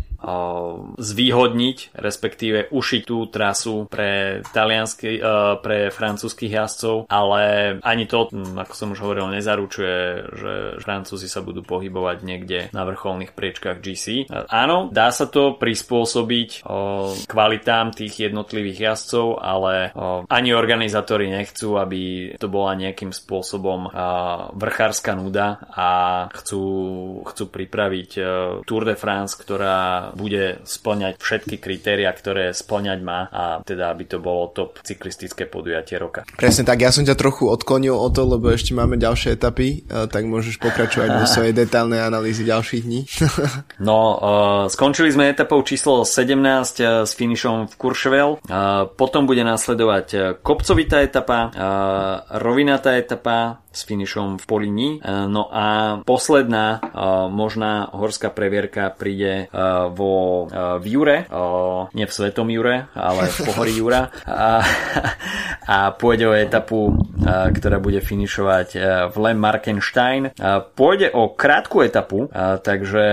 zvýhodniť, 0.99 1.97
respektíve 1.97 2.71
ušiť 2.71 3.03
tú 3.05 3.27
trasu 3.31 3.89
pre 3.89 4.43
taliansky, 4.53 5.21
pre 5.63 5.91
francúzských 5.91 6.53
jazdcov, 6.53 7.07
ale 7.09 7.43
ani 7.83 8.05
to, 8.05 8.29
ako 8.33 8.75
som 8.75 8.93
už 8.93 9.01
hovoril, 9.03 9.31
nezaručuje, 9.33 9.97
že 10.35 10.53
Francúzi 10.83 11.27
sa 11.29 11.41
budú 11.45 11.65
pohybovať 11.65 12.19
niekde 12.25 12.59
na 12.73 12.85
vrcholných 12.85 13.33
priečkách 13.33 13.79
GC. 13.81 14.07
Áno, 14.49 14.89
dá 14.93 15.11
sa 15.13 15.29
to 15.29 15.57
prispôsobiť 15.57 16.65
kvalitám 17.29 17.93
tých 17.93 18.31
jednotlivých 18.31 18.79
jazdcov, 18.93 19.27
ale 19.41 19.93
ani 20.29 20.51
organizátori 20.53 21.29
nechcú, 21.31 21.77
aby 21.81 22.35
to 22.37 22.49
bola 22.49 22.79
nejakým 22.79 23.13
spôsobom 23.13 23.91
vrchárska 24.55 25.15
nuda 25.17 25.61
a 25.73 25.91
chcú, 26.33 26.65
chcú 27.29 27.45
pripraviť 27.49 28.11
Tour 28.65 28.83
de 28.85 28.97
France, 28.97 29.37
ktorá 29.39 30.11
bude 30.19 30.59
splňať 30.67 31.23
všetky 31.23 31.63
kritéria, 31.63 32.11
ktoré 32.11 32.51
splňať 32.51 32.99
má 33.07 33.31
a 33.31 33.63
teda 33.63 33.95
aby 33.95 34.11
to 34.11 34.19
bolo 34.19 34.51
top 34.51 34.83
cyklistické 34.83 35.47
podujatie 35.47 35.95
roka. 35.95 36.27
Presne 36.35 36.67
tak, 36.67 36.83
ja 36.83 36.91
som 36.91 37.07
ťa 37.07 37.15
trochu 37.15 37.47
odklonil 37.47 37.95
o 37.95 38.09
to, 38.11 38.27
lebo 38.27 38.51
ešte 38.51 38.75
máme 38.75 38.99
ďalšie 38.99 39.39
etapy, 39.39 39.87
e, 39.87 40.11
tak 40.11 40.27
môžeš 40.27 40.59
pokračovať 40.59 41.09
vo 41.23 41.25
svojej 41.31 41.55
detálnej 41.63 42.03
analýzy 42.03 42.43
ďalších 42.43 42.83
dní. 42.83 43.01
no, 43.89 43.99
uh, 44.19 44.65
skončili 44.67 45.15
sme 45.15 45.31
etapou 45.31 45.63
číslo 45.63 46.03
17 46.03 46.35
uh, 46.35 47.07
s 47.07 47.13
finišom 47.15 47.71
v 47.71 47.75
Courchevel, 47.79 48.43
uh, 48.43 48.89
potom 48.91 49.29
bude 49.29 49.47
nasledovať 49.47 50.41
kopcovitá 50.43 51.05
etapa, 51.05 51.53
rovinatá 52.33 52.97
etapa, 52.97 53.61
s 53.79 53.87
finišom 53.87 54.43
v 54.43 54.45
Polini. 54.49 54.89
E, 54.99 55.29
no 55.31 55.47
a 55.53 56.01
posledná 56.03 56.67
e, 56.75 56.99
možná 57.31 57.95
horská 57.95 58.35
previerka 58.35 58.91
príde 58.91 59.47
e, 59.47 59.57
vo 60.09 60.49
v 60.81 60.85
Jure, 60.89 61.29
nie 61.93 62.07
v 62.09 62.13
Svetom 62.13 62.49
Jure, 62.49 62.89
ale 62.97 63.29
v 63.29 63.39
pohorí 63.45 63.73
Jura. 63.81 64.09
A, 64.25 64.65
a 65.69 65.79
pôjde 65.93 66.25
o 66.29 66.35
etapu, 66.35 66.97
ktorá 67.29 67.77
bude 67.83 68.01
finišovať 68.01 68.69
v 69.13 69.17
Le 69.21 69.33
Markenstein. 69.37 70.33
Pôjde 70.73 71.13
o 71.13 71.37
krátku 71.37 71.85
etapu, 71.85 72.33
takže 72.65 73.05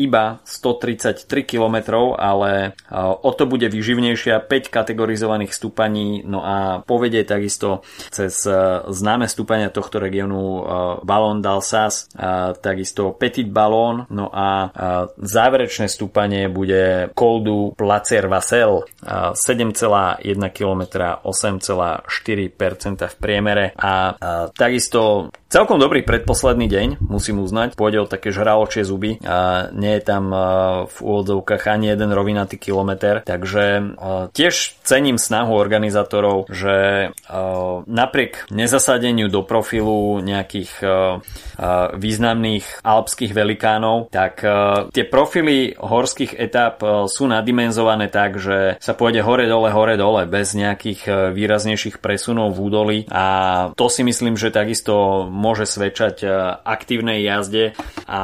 iba 0.00 0.24
133 0.42 1.26
km, 1.46 1.76
ale 2.18 2.74
o 2.98 3.30
to 3.30 3.44
bude 3.46 3.66
vyživnejšia 3.70 4.42
5 4.42 4.74
kategorizovaných 4.74 5.52
stúpaní, 5.54 6.26
no 6.26 6.42
a 6.42 6.82
povedie 6.82 7.22
takisto 7.22 7.86
cez 8.10 8.42
známe 8.88 9.30
stúpania 9.30 9.70
tohto 9.70 10.02
regiónu 10.02 10.64
Ballon 11.06 11.38
d'Alsace, 11.38 12.10
takisto 12.58 13.14
Petit 13.14 13.46
Ballon, 13.46 14.08
no 14.10 14.26
a 14.32 14.72
záverečné 15.20 15.89
stúpanie 15.90 16.46
bude 16.46 17.10
Koldu 17.10 17.74
Placer 17.74 18.30
Vassel 18.30 18.86
7,1 19.02 20.22
km 20.54 20.82
8,4% 21.26 23.10
v 23.10 23.16
priemere. 23.18 23.74
A 23.74 24.14
takisto 24.54 25.34
Celkom 25.50 25.82
dobrý 25.82 26.06
predposledný 26.06 26.70
deň, 26.70 26.88
musím 27.10 27.42
uznať. 27.42 27.74
Pôjde 27.74 27.98
o 27.98 28.06
také 28.06 28.30
žraločie 28.30 28.86
zuby 28.86 29.18
a 29.26 29.66
nie 29.74 29.98
je 29.98 30.02
tam 30.06 30.30
v 30.86 30.96
úvodzovkách 31.02 31.66
ani 31.66 31.90
jeden 31.90 32.14
rovinatý 32.14 32.54
kilometr, 32.54 33.26
takže 33.26 33.98
tiež 34.30 34.78
cením 34.86 35.18
snahu 35.18 35.50
organizátorov, 35.50 36.46
že 36.54 37.10
napriek 37.82 38.46
nezasadeniu 38.54 39.26
do 39.26 39.42
profilu 39.42 40.22
nejakých 40.22 40.70
významných 41.98 42.86
alpských 42.86 43.34
velikánov, 43.34 44.06
tak 44.14 44.46
tie 44.94 45.02
profily 45.02 45.74
horských 45.74 46.38
etap 46.38 46.78
sú 47.10 47.26
nadimenzované 47.26 48.06
tak, 48.06 48.38
že 48.38 48.78
sa 48.78 48.94
pôjde 48.94 49.26
hore 49.26 49.50
dole, 49.50 49.74
hore 49.74 49.98
dole, 49.98 50.30
bez 50.30 50.54
nejakých 50.54 51.34
výraznejších 51.34 51.98
presunov 51.98 52.54
v 52.54 52.62
údolí 52.62 52.98
a 53.10 53.26
to 53.74 53.90
si 53.90 54.06
myslím, 54.06 54.38
že 54.38 54.54
takisto 54.54 55.26
môže 55.40 55.64
svedčať 55.64 56.16
e, 56.20 56.28
aktívnej 56.60 57.24
jazde. 57.24 57.72
A 58.04 58.22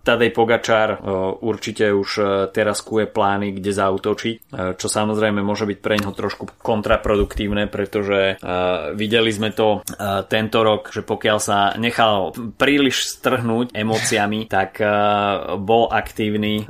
Tadej 0.00 0.32
Pogačár 0.32 0.96
e, 0.96 0.98
určite 1.44 1.92
už 1.92 2.08
e, 2.16 2.24
teraz 2.48 2.80
kuje 2.80 3.04
plány, 3.04 3.52
kde 3.52 3.76
zautočiť, 3.76 4.36
čo 4.80 4.86
samozrejme 4.88 5.44
môže 5.44 5.68
byť 5.68 5.78
pre 5.84 6.00
neho 6.00 6.14
trošku 6.14 6.48
kontraproduktívne, 6.62 7.68
pretože 7.68 8.40
videli 8.94 9.30
sme 9.34 9.50
to 9.52 9.82
tento 10.30 10.58
rok, 10.62 10.94
že 10.94 11.02
pokiaľ 11.02 11.38
sa 11.42 11.58
nechal 11.76 12.32
príliš 12.56 13.18
strhnúť 13.18 13.74
emóciami, 13.74 14.46
tak 14.48 14.80
bol 15.58 15.90
aktívny, 15.90 16.64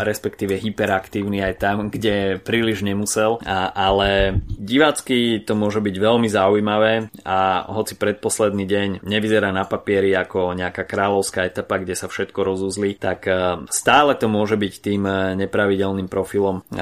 respektíve 0.00 0.56
hyperaktívny 0.56 1.42
aj 1.42 1.54
tam, 1.58 1.76
kde 1.90 2.38
príliš 2.40 2.86
nemusel, 2.86 3.42
ale 3.74 4.40
divácky 4.46 5.42
to 5.42 5.58
môže 5.58 5.82
byť 5.82 5.96
veľmi 5.98 6.28
zaujímavé 6.30 7.10
a 7.26 7.68
hoci 7.68 7.98
predposledný 7.98 8.64
deň 8.64 8.88
nevyzerá 9.18 9.50
na 9.50 9.66
papieri 9.66 10.14
ako 10.14 10.54
nejaká 10.54 10.86
kráľovská 10.86 11.50
etapa, 11.50 11.82
kde 11.82 11.98
sa 11.98 12.06
všetko 12.06 12.38
rozuzli, 12.46 12.94
tak 12.94 13.26
e, 13.26 13.66
stále 13.66 14.14
to 14.14 14.30
môže 14.30 14.54
byť 14.54 14.74
tým 14.78 15.02
e, 15.02 15.12
nepravidelným 15.42 16.06
profilom 16.06 16.62
e, 16.62 16.78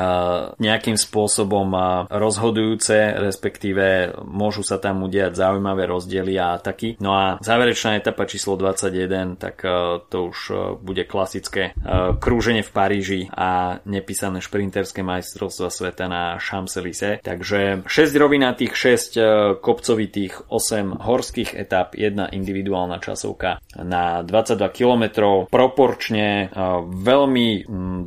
nejakým 0.60 1.00
spôsobom 1.00 1.72
rozhodujúce, 2.12 3.16
respektíve 3.16 4.12
môžu 4.28 4.60
sa 4.60 4.76
tam 4.76 5.00
udiať 5.08 5.32
zaujímavé 5.32 5.88
rozdiely 5.88 6.36
a 6.36 6.60
ataky. 6.60 7.00
No 7.00 7.16
a 7.16 7.40
záverečná 7.40 7.96
etapa 7.96 8.28
číslo 8.28 8.60
21, 8.60 9.40
tak 9.40 9.64
to 10.10 10.18
už 10.28 10.38
bude 10.82 11.06
klasické 11.08 11.72
krúženie 12.18 12.66
v 12.66 12.74
Paríži 12.74 13.20
a 13.32 13.80
nepísané 13.86 14.42
šprinterské 14.42 15.00
majstrovstva 15.00 15.70
sveta 15.70 16.10
na 16.10 16.36
Champs-Élysées. 16.36 17.22
Takže 17.22 17.86
6 17.86 18.16
rovinatých, 18.18 18.72
6 18.74 19.62
kopcovitých, 19.62 20.50
8 20.50 21.00
horských 21.00 21.54
etap, 21.54 21.94
1 21.94 22.25
individuálna 22.30 22.98
časovka 23.02 23.60
na 23.82 24.22
22 24.22 24.70
km, 24.72 25.04
proporčne 25.50 26.50
veľmi 26.86 27.48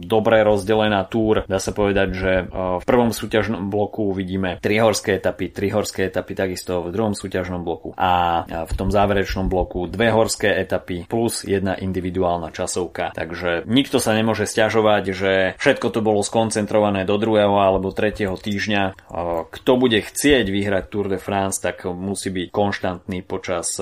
dobre 0.04 0.42
rozdelená 0.44 1.06
túr. 1.08 1.44
Dá 1.46 1.60
sa 1.62 1.72
povedať, 1.76 2.08
že 2.14 2.32
v 2.52 2.84
prvom 2.84 3.12
súťažnom 3.14 3.68
bloku 3.70 4.12
vidíme 4.16 4.58
3 4.60 4.86
horské 4.86 5.20
etapy, 5.20 5.52
3 5.52 5.76
horské 5.76 6.10
etapy 6.10 6.34
takisto 6.34 6.86
v 6.86 6.94
druhom 6.94 7.14
súťažnom 7.14 7.62
bloku 7.62 7.94
a 7.98 8.44
v 8.48 8.74
tom 8.78 8.90
záverečnom 8.90 9.52
bloku 9.52 9.86
dve 9.90 10.12
horské 10.14 10.50
etapy 10.60 11.06
plus 11.10 11.44
jedna 11.46 11.76
individuálna 11.78 12.50
časovka. 12.54 13.12
Takže 13.14 13.68
nikto 13.68 13.98
sa 14.02 14.16
nemôže 14.16 14.46
stiažovať, 14.48 15.04
že 15.12 15.32
všetko 15.58 15.88
to 15.94 16.00
bolo 16.00 16.22
skoncentrované 16.26 17.04
do 17.06 17.16
druhého 17.20 17.60
alebo 17.60 17.92
tretieho 17.94 18.36
týždňa. 18.38 19.12
Kto 19.50 19.72
bude 19.76 20.00
chcieť 20.02 20.46
vyhrať 20.48 20.84
Tour 20.90 21.08
de 21.12 21.20
France, 21.22 21.60
tak 21.62 21.86
musí 21.86 22.30
byť 22.34 22.48
konštantný 22.50 23.20
počas 23.26 23.78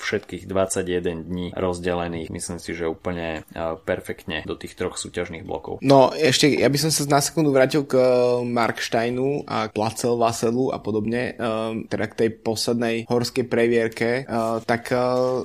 všetkých 0.00 0.48
21 0.48 1.28
dní 1.28 1.46
rozdelených, 1.52 2.32
myslím 2.32 2.58
si, 2.58 2.72
že 2.72 2.88
úplne 2.88 3.44
perfektne 3.84 4.42
do 4.48 4.56
tých 4.56 4.78
troch 4.78 4.96
súťažných 4.96 5.44
blokov. 5.44 5.82
No 5.84 6.14
ešte, 6.14 6.48
ja 6.48 6.68
by 6.70 6.78
som 6.80 6.90
sa 6.94 7.04
na 7.10 7.20
sekundu 7.20 7.52
vrátil 7.52 7.84
k 7.84 7.98
e, 7.98 8.04
Marksteinu 8.46 9.44
a 9.44 9.68
Placel 9.68 10.16
Vaselu 10.16 10.72
a 10.72 10.78
podobne, 10.80 11.34
e, 11.34 11.42
teda 11.90 12.04
k 12.08 12.18
tej 12.26 12.28
poslednej 12.40 12.96
horskej 13.10 13.44
previerke, 13.50 14.24
e, 14.24 14.32
tak 14.64 14.92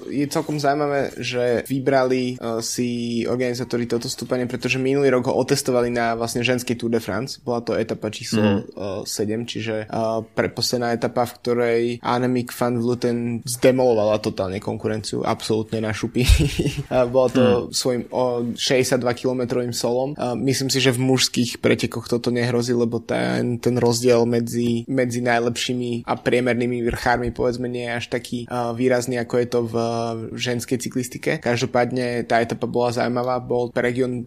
je 0.07 0.25
celkom 0.29 0.57
zaujímavé, 0.61 1.15
že 1.19 1.67
vybrali 1.67 2.37
si 2.61 3.23
organizátori 3.27 3.89
toto 3.89 4.07
stúpanie, 4.07 4.47
pretože 4.47 4.81
minulý 4.81 5.11
rok 5.11 5.29
ho 5.29 5.35
otestovali 5.37 5.91
na 5.91 6.13
vlastne 6.15 6.41
ženský 6.45 6.77
Tour 6.77 6.93
de 6.93 7.01
France. 7.01 7.41
Bola 7.41 7.61
to 7.61 7.77
etapa 7.77 8.09
číslo 8.09 8.41
mm. 8.41 9.05
7, 9.05 9.49
či 9.49 9.65
čiže 9.65 9.89
preposledná 10.37 10.93
etapa, 10.93 11.25
v 11.25 11.35
ktorej 11.41 11.81
Annemiek 12.05 12.53
van 12.53 12.77
Vluten 12.77 13.19
zdemolovala 13.47 14.14
totálne 14.19 14.59
konkurenciu, 14.59 15.21
absolútne 15.25 15.81
na 15.83 15.91
šupy. 15.91 16.25
Bolo 17.13 17.27
to 17.29 17.43
hmm. 17.43 17.71
svojim 17.71 18.03
o 18.11 18.23
62 18.55 19.01
kilometrovým 19.13 19.73
solom. 19.75 20.15
Myslím 20.39 20.69
si, 20.69 20.79
že 20.81 20.95
v 20.95 21.03
mužských 21.03 21.59
pretekoch 21.59 22.07
toto 22.07 22.29
nehrozí, 22.31 22.73
lebo 22.73 23.01
ten, 23.01 23.57
ten 23.59 23.75
rozdiel 23.77 24.23
medzi, 24.25 24.85
medzi 24.87 25.19
najlepšími 25.23 26.05
a 26.05 26.13
priemernými 26.15 26.85
vrchármi 26.85 27.29
povedzme 27.35 27.67
nie 27.67 27.87
je 27.87 27.93
až 27.93 28.05
taký 28.11 28.39
výrazný, 28.75 29.19
ako 29.21 29.35
je 29.39 29.47
to 29.47 29.59
v 29.65 29.75
ženskej 30.35 30.77
cyklistike. 30.81 31.31
Každopádne 31.41 32.25
tá 32.25 32.41
etapa 32.41 32.67
bola 32.69 32.93
zaujímavá, 32.95 33.41
bol 33.41 33.71
region, 33.75 34.25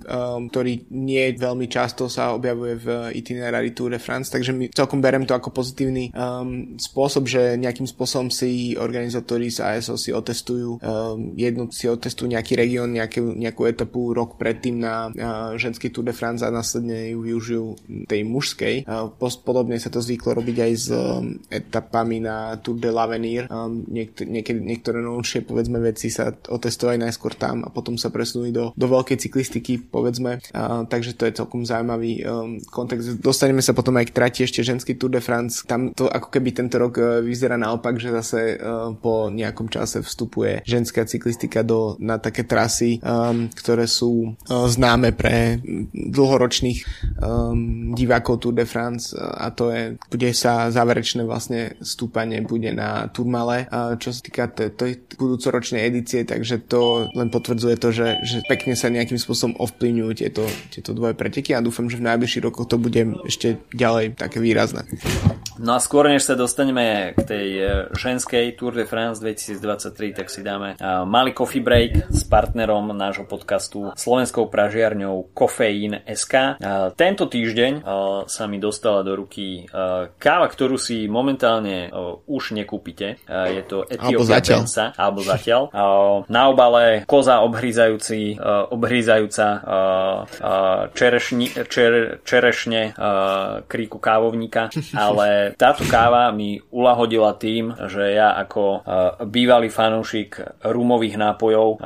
ktorý 0.48 0.88
nie 0.92 1.34
veľmi 1.34 1.66
často 1.70 2.10
sa 2.10 2.32
objavuje 2.34 2.74
v 2.78 2.86
itinerári 3.14 3.72
Tour 3.72 3.94
de 3.94 4.00
France, 4.00 4.32
takže 4.32 4.52
my 4.52 4.70
celkom 4.72 5.02
berem 5.02 5.24
to 5.28 5.36
ako 5.36 5.52
pozitívny 5.52 6.10
um, 6.12 6.74
spôsob, 6.80 7.28
že 7.28 7.58
nejakým 7.58 7.86
spôsobom 7.86 8.28
si 8.32 8.74
organizátori 8.78 9.52
z 9.52 9.62
ASO 9.74 9.98
si 9.98 10.14
otestujú 10.14 10.78
um, 10.78 11.34
jednu, 11.34 11.68
si 11.74 11.90
otestujú 11.90 12.30
nejaký 12.30 12.54
región, 12.54 12.92
nejakú, 12.94 13.34
nejakú 13.34 13.66
etapu 13.66 14.12
rok 14.14 14.38
predtým 14.38 14.78
na 14.78 15.10
uh, 15.10 15.58
ženský 15.58 15.90
Tour 15.90 16.06
de 16.06 16.14
France 16.14 16.46
a 16.46 16.54
následne 16.54 17.10
ju 17.10 17.18
využijú 17.24 17.64
tej 18.06 18.22
mužskej. 18.22 18.86
Uh, 18.86 19.10
podobne 19.42 19.80
sa 19.80 19.90
to 19.90 19.98
zvyklo 19.98 20.38
robiť 20.38 20.56
aj 20.62 20.72
s 20.78 20.86
um, 20.92 21.34
etapami 21.50 22.22
na 22.22 22.54
Tour 22.62 22.78
de 22.78 22.90
l'Avenir. 22.92 23.50
Um, 23.50 23.82
niekedy, 23.90 24.60
niektoré 24.62 25.02
novšie 25.02 25.42
povedzme 25.42 25.82
veci 25.82 26.12
sa 26.12 26.30
otestovali 26.30 27.02
najskôr 27.02 27.34
tam 27.34 27.66
a 27.66 27.72
potom 27.72 27.98
sa 27.98 28.12
presunuli 28.14 28.54
do, 28.54 28.70
do 28.78 28.86
veľkej 28.86 29.18
cyklistiky 29.18 29.82
povedzme. 29.82 30.38
Uh, 30.54 30.86
takže 30.86 31.18
to 31.18 31.26
je 31.26 31.36
celkom 31.42 31.66
zaujímavý 31.66 32.22
um, 32.22 32.62
kontext. 32.70 33.18
Dostaneme 33.18 33.64
sa 33.64 33.74
potom 33.74 33.98
aj 33.98 34.12
k 34.12 34.14
trati 34.14 34.40
ešte 34.46 34.62
ženský 34.62 34.94
Tour 34.94 35.10
de 35.10 35.22
France. 35.24 35.66
Tam 35.66 35.90
to 35.90 36.06
ako 36.06 36.30
keby 36.30 36.54
tento 36.54 36.78
rok 36.78 36.94
vyzerá 37.26 37.58
naopak, 37.58 37.98
že 37.98 38.14
zase 38.14 38.60
uh, 38.60 38.94
po 38.94 39.26
nejakom 39.32 39.57
čase 39.66 40.06
vstupuje 40.06 40.62
ženská 40.62 41.02
cyklistika 41.02 41.66
do, 41.66 41.98
na 41.98 42.22
také 42.22 42.46
trasy, 42.46 43.02
um, 43.02 43.50
ktoré 43.50 43.90
sú 43.90 44.38
uh, 44.38 44.70
známe 44.70 45.10
pre 45.10 45.58
dlhoročných 45.90 46.78
um, 47.18 47.98
divákov 47.98 48.46
Tour 48.46 48.54
de 48.54 48.62
France 48.62 49.10
a 49.18 49.50
to 49.50 49.74
je, 49.74 49.98
bude 49.98 50.30
sa 50.30 50.70
záverečné 50.70 51.26
vlastne 51.26 51.74
stúpanie 51.82 52.38
bude 52.46 52.70
na 52.70 53.10
Turmale, 53.10 53.66
uh, 53.66 53.98
čo 53.98 54.14
sa 54.14 54.22
týka 54.22 54.46
tej 54.54 55.10
budúcoročnej 55.18 55.82
edície, 55.82 56.22
takže 56.22 56.62
to 56.68 57.10
len 57.18 57.32
potvrdzuje 57.32 57.74
to, 57.80 57.88
že, 57.90 58.08
že 58.22 58.38
pekne 58.46 58.78
sa 58.78 58.92
nejakým 58.92 59.18
spôsobom 59.18 59.58
ovplyvňujú 59.58 60.12
tieto, 60.14 60.44
tieto 60.70 60.92
dvoje 60.92 61.16
preteky 61.16 61.56
a 61.56 61.64
dúfam, 61.64 61.90
že 61.90 61.98
v 61.98 62.06
najbližších 62.06 62.44
rokoch 62.44 62.68
to 62.68 62.76
bude 62.76 63.00
ešte 63.24 63.58
ďalej 63.72 64.20
také 64.20 64.38
výrazné. 64.38 64.84
No 65.58 65.74
a 65.74 65.82
skôr 65.82 66.06
než 66.06 66.22
sa 66.22 66.38
dostaneme 66.38 67.18
k 67.18 67.20
tej 67.26 67.48
e, 67.58 67.64
ženskej 67.98 68.54
Tour 68.54 68.78
de 68.78 68.86
France 68.86 69.18
2023, 69.56 70.12
tak 70.12 70.28
si 70.28 70.44
dáme 70.44 70.76
malý 71.08 71.32
coffee 71.32 71.64
break 71.64 72.12
s 72.12 72.28
partnerom 72.28 72.92
nášho 72.92 73.24
podcastu 73.24 73.94
slovenskou 73.96 74.52
pražiarňou 74.52 75.32
Kofeín 75.32 76.04
SK. 76.04 76.34
E, 76.34 76.72
tento 76.92 77.24
týždeň 77.30 77.72
sa 78.28 78.44
mi 78.44 78.60
dostala 78.60 79.00
do 79.00 79.16
ruky 79.16 79.64
káva, 80.18 80.46
ktorú 80.50 80.76
si 80.76 81.08
momentálne 81.08 81.88
už 82.28 82.52
nekúpite. 82.52 83.16
Je 83.28 83.62
to 83.64 83.88
Etiopia 83.88 84.40
Bensa, 84.42 84.92
alebo 84.96 85.24
zatiaľ. 85.24 85.72
Na 86.28 86.42
obale 86.50 87.08
koza 87.08 87.40
obhrízajúci, 87.40 88.36
obhrízajúca 88.68 89.46
čerešni, 90.92 91.46
čer, 91.68 92.20
čerešne 92.26 92.92
kríku 93.70 93.98
kávovníka, 94.02 94.72
ale 94.92 95.54
táto 95.54 95.86
káva 95.86 96.28
mi 96.34 96.60
ulahodila 96.72 97.36
tým, 97.38 97.74
že 97.88 98.18
ja 98.18 98.34
ako 98.36 98.82
bývalý 99.38 99.70
fanúšik 99.70 100.42
rumových 100.66 101.14
nápojov, 101.14 101.78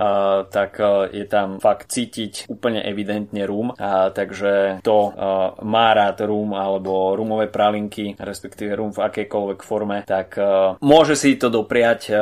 tak 0.49 0.73
uh, 0.81 1.05
je 1.13 1.29
tam 1.29 1.61
fakt 1.61 1.93
cítiť 1.93 2.49
úplne 2.49 2.81
evidentne 2.81 3.45
rum, 3.45 3.77
takže 4.17 4.81
to 4.81 5.13
uh, 5.13 5.13
má 5.61 5.93
rád 5.93 6.25
rum 6.25 6.57
alebo 6.57 7.13
rumové 7.13 7.53
pralinky, 7.53 8.17
respektíve 8.17 8.73
rum 8.73 8.97
v 8.97 9.05
akejkoľvek 9.05 9.61
forme, 9.61 10.09
tak 10.09 10.41
uh, 10.41 10.81
môže 10.81 11.13
si 11.13 11.37
to 11.37 11.53
dopriať, 11.53 12.15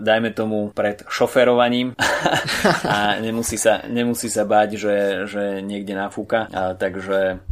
dajme 0.00 0.30
tomu 0.32 0.72
pred 0.72 1.04
šoferovaním. 1.04 1.92
A 2.94 3.18
nemusí 3.18 3.60
sa, 3.60 3.84
nemusí 3.88 4.30
sa 4.30 4.46
báť, 4.46 4.78
že, 4.78 4.96
že 5.26 5.42
niekde 5.60 5.92
nafúka, 5.92 6.48
takže 6.78 7.42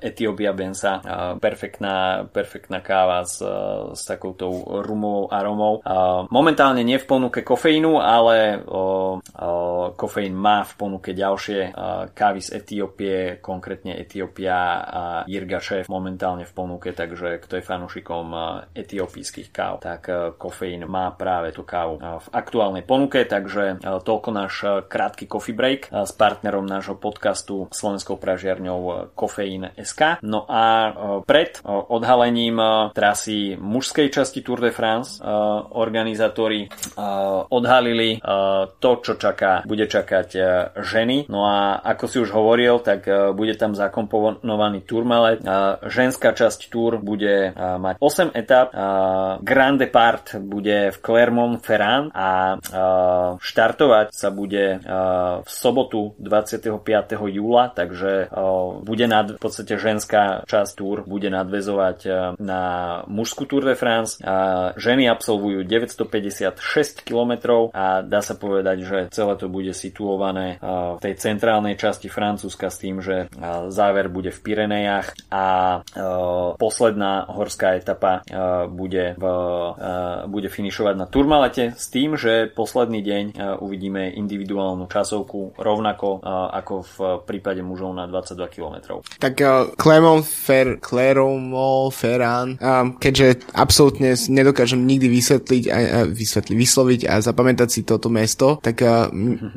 Etiópia 0.00 0.56
Bensa, 0.56 1.00
uh, 1.00 1.36
perfektná, 1.36 2.24
perfektná 2.24 2.80
káva 2.80 3.28
s, 3.28 3.44
s 3.92 4.02
takouto 4.08 4.48
rumovou 4.80 5.28
aromou. 5.28 5.84
Momentálne 6.32 6.80
nie 6.80 6.96
v 6.96 7.06
ponuke 7.06 7.44
kofeínu, 7.44 8.00
ale 8.00 8.62
kofeín 9.94 10.34
má 10.34 10.64
v 10.64 10.72
ponuke 10.78 11.10
ďalšie 11.12 11.74
kávy 12.14 12.40
z 12.40 12.48
Etiópie, 12.56 13.16
konkrétne 13.42 13.98
Etiópia 14.00 14.56
a 14.80 15.02
Jirga 15.26 15.60
Šéf 15.60 15.90
momentálne 15.90 16.48
v 16.48 16.52
ponuke, 16.54 16.94
takže 16.94 17.42
kto 17.42 17.60
je 17.60 17.64
fanúšikom 17.66 18.26
etiópijských 18.72 19.50
káv, 19.52 19.84
tak 19.84 20.08
kofeín 20.40 20.86
má 20.86 21.12
práve 21.12 21.52
tú 21.52 21.66
kávu 21.66 22.00
v 22.00 22.26
aktuálnej 22.32 22.86
ponuke, 22.86 23.26
takže 23.28 23.82
toľko 23.82 24.28
náš 24.32 24.54
krátky 24.88 25.26
coffee 25.26 25.56
break 25.56 25.90
s 25.92 26.12
partnerom 26.14 26.64
nášho 26.64 26.96
podcastu 26.96 27.68
slovenskou 27.74 28.16
pražiarňou 28.16 29.12
Kofeín 29.14 29.49
SK. 29.58 30.22
No 30.22 30.46
a 30.46 30.92
pred 31.26 31.58
odhalením 31.66 32.60
trasy 32.94 33.56
mužskej 33.56 34.12
časti 34.12 34.44
Tour 34.44 34.60
de 34.60 34.70
France. 34.70 35.18
Organizátori 35.72 36.68
odhalili 37.50 38.20
to, 38.78 38.90
čo 39.00 39.16
čaká, 39.16 39.64
bude 39.64 39.88
čakať 39.88 40.28
ženy. 40.78 41.26
No 41.32 41.48
a 41.48 41.80
ako 41.80 42.04
si 42.06 42.16
už 42.20 42.30
hovoril, 42.36 42.84
tak 42.84 43.08
bude 43.32 43.56
tam 43.56 43.72
zakomponovaný 43.72 44.84
Tourmalet. 44.84 45.40
Ženská 45.88 46.36
časť 46.36 46.68
Tour 46.68 47.00
bude 47.00 47.56
mať 47.56 47.96
8 47.96 48.36
etap. 48.36 48.76
Grande 49.40 49.88
Part 49.88 50.36
bude 50.36 50.92
v 50.92 50.98
Clermont-Ferrand 51.00 52.12
a 52.12 52.60
štartovať 53.40 54.12
sa 54.12 54.28
bude 54.28 54.84
v 55.40 55.48
sobotu 55.48 56.12
25. 56.20 56.76
júla, 57.32 57.72
takže 57.72 58.28
bude 58.84 59.06
nad, 59.08 59.39
v 59.40 59.48
podstate 59.48 59.80
ženská 59.80 60.44
časť 60.44 60.76
Tour 60.76 61.08
bude 61.08 61.32
nadvezovať 61.32 61.98
na 62.36 62.62
mužskú 63.08 63.48
Tour 63.48 63.64
de 63.64 63.72
France. 63.72 64.20
A 64.20 64.70
ženy 64.76 65.08
absolvujú 65.08 65.64
956 65.64 66.60
km 67.08 67.32
a 67.72 68.04
dá 68.04 68.20
sa 68.20 68.36
povedať, 68.36 68.84
že 68.84 68.98
celé 69.08 69.34
to 69.40 69.48
bude 69.48 69.72
situované 69.72 70.60
v 70.60 71.00
tej 71.00 71.16
centrálnej 71.16 71.80
časti 71.80 72.12
Francúzska 72.12 72.68
s 72.68 72.76
tým, 72.76 73.00
že 73.00 73.32
záver 73.72 74.12
bude 74.12 74.28
v 74.28 74.40
Pirenejach 74.44 75.16
a 75.32 75.80
posledná 76.60 77.24
horská 77.32 77.80
etapa 77.80 78.20
bude, 78.68 79.16
v, 79.16 79.24
bude 80.28 80.48
finišovať 80.52 80.94
na 81.00 81.06
Turmalete 81.08 81.72
s 81.72 81.88
tým, 81.88 82.20
že 82.20 82.52
posledný 82.52 83.00
deň 83.00 83.24
uvidíme 83.64 84.12
individuálnu 84.12 84.84
časovku 84.84 85.56
rovnako 85.56 86.20
ako 86.50 86.74
v 86.84 86.96
prípade 87.24 87.62
mužov 87.64 87.96
na 87.96 88.04
22 88.04 88.54
km. 88.54 88.76
Tak 89.18 89.29
Clermont 89.76 90.24
Fer, 90.24 90.78
Clermont 90.80 91.92
Ferrand 91.92 92.60
um, 92.60 92.96
keďže 92.96 93.48
absolútne 93.56 94.14
nedokážem 94.14 94.80
nikdy 94.84 95.08
vysvetliť 95.08 95.62
a, 95.68 95.76
a 95.76 96.00
vysvetliť, 96.06 96.56
vysloviť 96.56 97.00
a 97.08 97.14
zapamätať 97.24 97.68
si 97.68 97.80
toto 97.82 98.12
mesto, 98.12 98.60
tak 98.60 98.84
uh, 98.84 99.08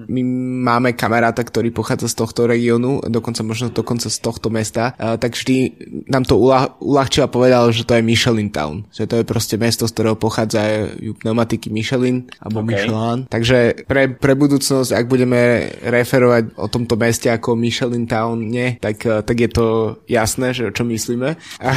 my 0.07 0.21
máme 0.63 0.95
kamaráta, 0.95 1.43
ktorý 1.43 1.75
pochádza 1.75 2.09
z 2.11 2.15
tohto 2.19 2.47
regiónu, 2.47 3.03
dokonca 3.07 3.41
možno 3.43 3.69
dokonca 3.69 4.07
z 4.07 4.17
tohto 4.19 4.47
mesta, 4.49 4.95
uh, 4.95 5.15
tak 5.19 5.35
vždy 5.35 5.75
nám 6.09 6.23
to 6.27 6.39
uľah, 6.39 6.79
uľahčil 6.79 7.27
a 7.27 7.31
povedal, 7.31 7.69
že 7.75 7.87
to 7.87 7.97
je 7.97 8.03
Michelin 8.05 8.49
Town, 8.49 8.87
že 8.91 9.05
to 9.05 9.21
je 9.21 9.25
proste 9.27 9.55
mesto, 9.59 9.85
z 9.85 9.93
ktorého 9.93 10.17
pochádzajú 10.17 11.19
pneumatiky 11.21 11.69
Michelin 11.69 12.27
alebo 12.39 12.63
okay. 12.63 12.87
Michelin. 12.87 13.19
Takže 13.27 13.87
pre, 13.87 14.11
pre 14.15 14.33
budúcnosť, 14.35 14.89
ak 14.95 15.05
budeme 15.07 15.71
referovať 15.83 16.55
o 16.57 16.67
tomto 16.67 16.95
meste 16.95 17.27
ako 17.29 17.55
Michelin 17.55 18.07
Town, 18.07 18.39
nie, 18.39 18.79
tak, 18.79 18.97
uh, 19.05 19.21
tak 19.21 19.37
je 19.39 19.49
to 19.51 19.62
jasné, 20.07 20.53
že 20.53 20.69
o 20.69 20.75
čom 20.75 20.87
myslíme. 20.89 21.35
A, 21.59 21.71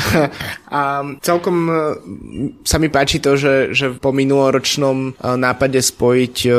a 0.70 0.80
celkom 1.20 1.56
e, 1.66 1.74
sa 2.62 2.76
mi 2.78 2.88
páči 2.92 3.18
to, 3.22 3.34
že, 3.38 3.72
že 3.72 3.96
po 3.96 4.10
minuloročnom 4.12 4.96
e, 4.96 5.10
nápade 5.36 5.78
spojiť 5.80 6.36
e, 6.46 6.50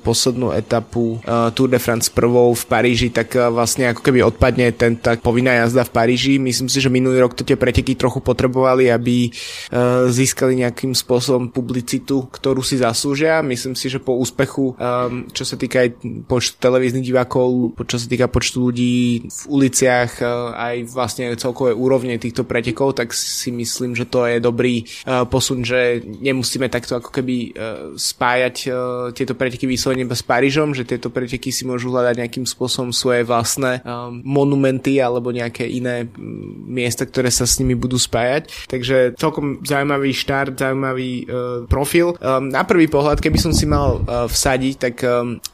poslednú 0.00 0.52
etapu 0.54 1.22
Tour 1.54 1.68
de 1.70 1.78
France 1.78 2.10
prvou 2.10 2.52
v 2.54 2.64
Paríži, 2.66 3.08
tak 3.12 3.34
vlastne 3.34 3.90
ako 3.90 4.02
keby 4.02 4.24
odpadne 4.24 4.72
ten 4.74 4.98
tak 4.98 5.22
povinná 5.22 5.56
jazda 5.64 5.86
v 5.86 5.94
Paríži. 5.94 6.34
Myslím 6.36 6.68
si, 6.68 6.82
že 6.82 6.92
minulý 6.92 7.22
rok 7.22 7.36
to 7.36 7.46
tie 7.46 7.56
preteky 7.56 7.94
trochu 7.94 8.20
potrebovali, 8.20 8.90
aby 8.90 9.30
získali 10.10 10.60
nejakým 10.64 10.92
spôsobom 10.96 11.52
publicitu, 11.52 12.26
ktorú 12.28 12.60
si 12.64 12.80
zaslúžia. 12.80 13.44
Myslím 13.44 13.74
si, 13.74 13.88
že 13.88 14.02
po 14.02 14.16
úspechu, 14.18 14.74
čo 15.32 15.44
sa 15.44 15.56
týka 15.56 15.86
aj 15.86 15.90
počtu 16.26 16.56
televíznych 16.58 17.06
divákov, 17.06 17.78
čo 17.86 17.96
sa 17.96 18.06
týka 18.06 18.26
počtu 18.30 18.70
ľudí 18.70 19.26
v 19.26 19.42
uliciach, 19.48 20.20
aj 20.56 20.69
aj 20.70 20.78
vlastne 20.94 21.24
celkové 21.34 21.74
úrovne 21.74 22.16
týchto 22.16 22.46
pretekov, 22.46 22.94
tak 22.94 23.10
si 23.12 23.50
myslím, 23.50 23.98
že 23.98 24.06
to 24.06 24.24
je 24.26 24.38
dobrý 24.38 24.86
uh, 25.04 25.26
posun, 25.26 25.66
že 25.66 26.00
nemusíme 26.06 26.70
takto 26.70 27.02
ako 27.02 27.10
keby 27.10 27.36
uh, 27.36 27.50
spájať 27.98 28.56
uh, 28.70 28.74
tieto 29.10 29.34
preteky 29.34 29.66
vyslovene 29.66 30.06
s 30.06 30.22
Parížom, 30.22 30.72
že 30.72 30.86
tieto 30.86 31.10
preteky 31.10 31.50
si 31.50 31.66
môžu 31.66 31.90
hľadať 31.90 32.14
nejakým 32.22 32.46
spôsobom 32.46 32.94
svoje 32.94 33.26
vlastné 33.26 33.82
um, 33.82 34.22
monumenty 34.22 35.02
alebo 35.02 35.34
nejaké 35.34 35.66
iné 35.66 36.06
miesta, 36.70 37.04
ktoré 37.04 37.28
sa 37.34 37.44
s 37.44 37.58
nimi 37.58 37.74
budú 37.74 37.98
spájať. 37.98 38.70
Takže 38.70 39.18
celkom 39.18 39.62
zaujímavý 39.66 40.14
štart, 40.14 40.54
zaujímavý 40.54 41.26
profil. 41.66 42.14
Na 42.22 42.62
prvý 42.62 42.86
pohľad, 42.86 43.18
keby 43.18 43.38
som 43.40 43.50
si 43.50 43.66
mal 43.66 44.02
vsadiť, 44.06 44.74
tak 44.78 44.94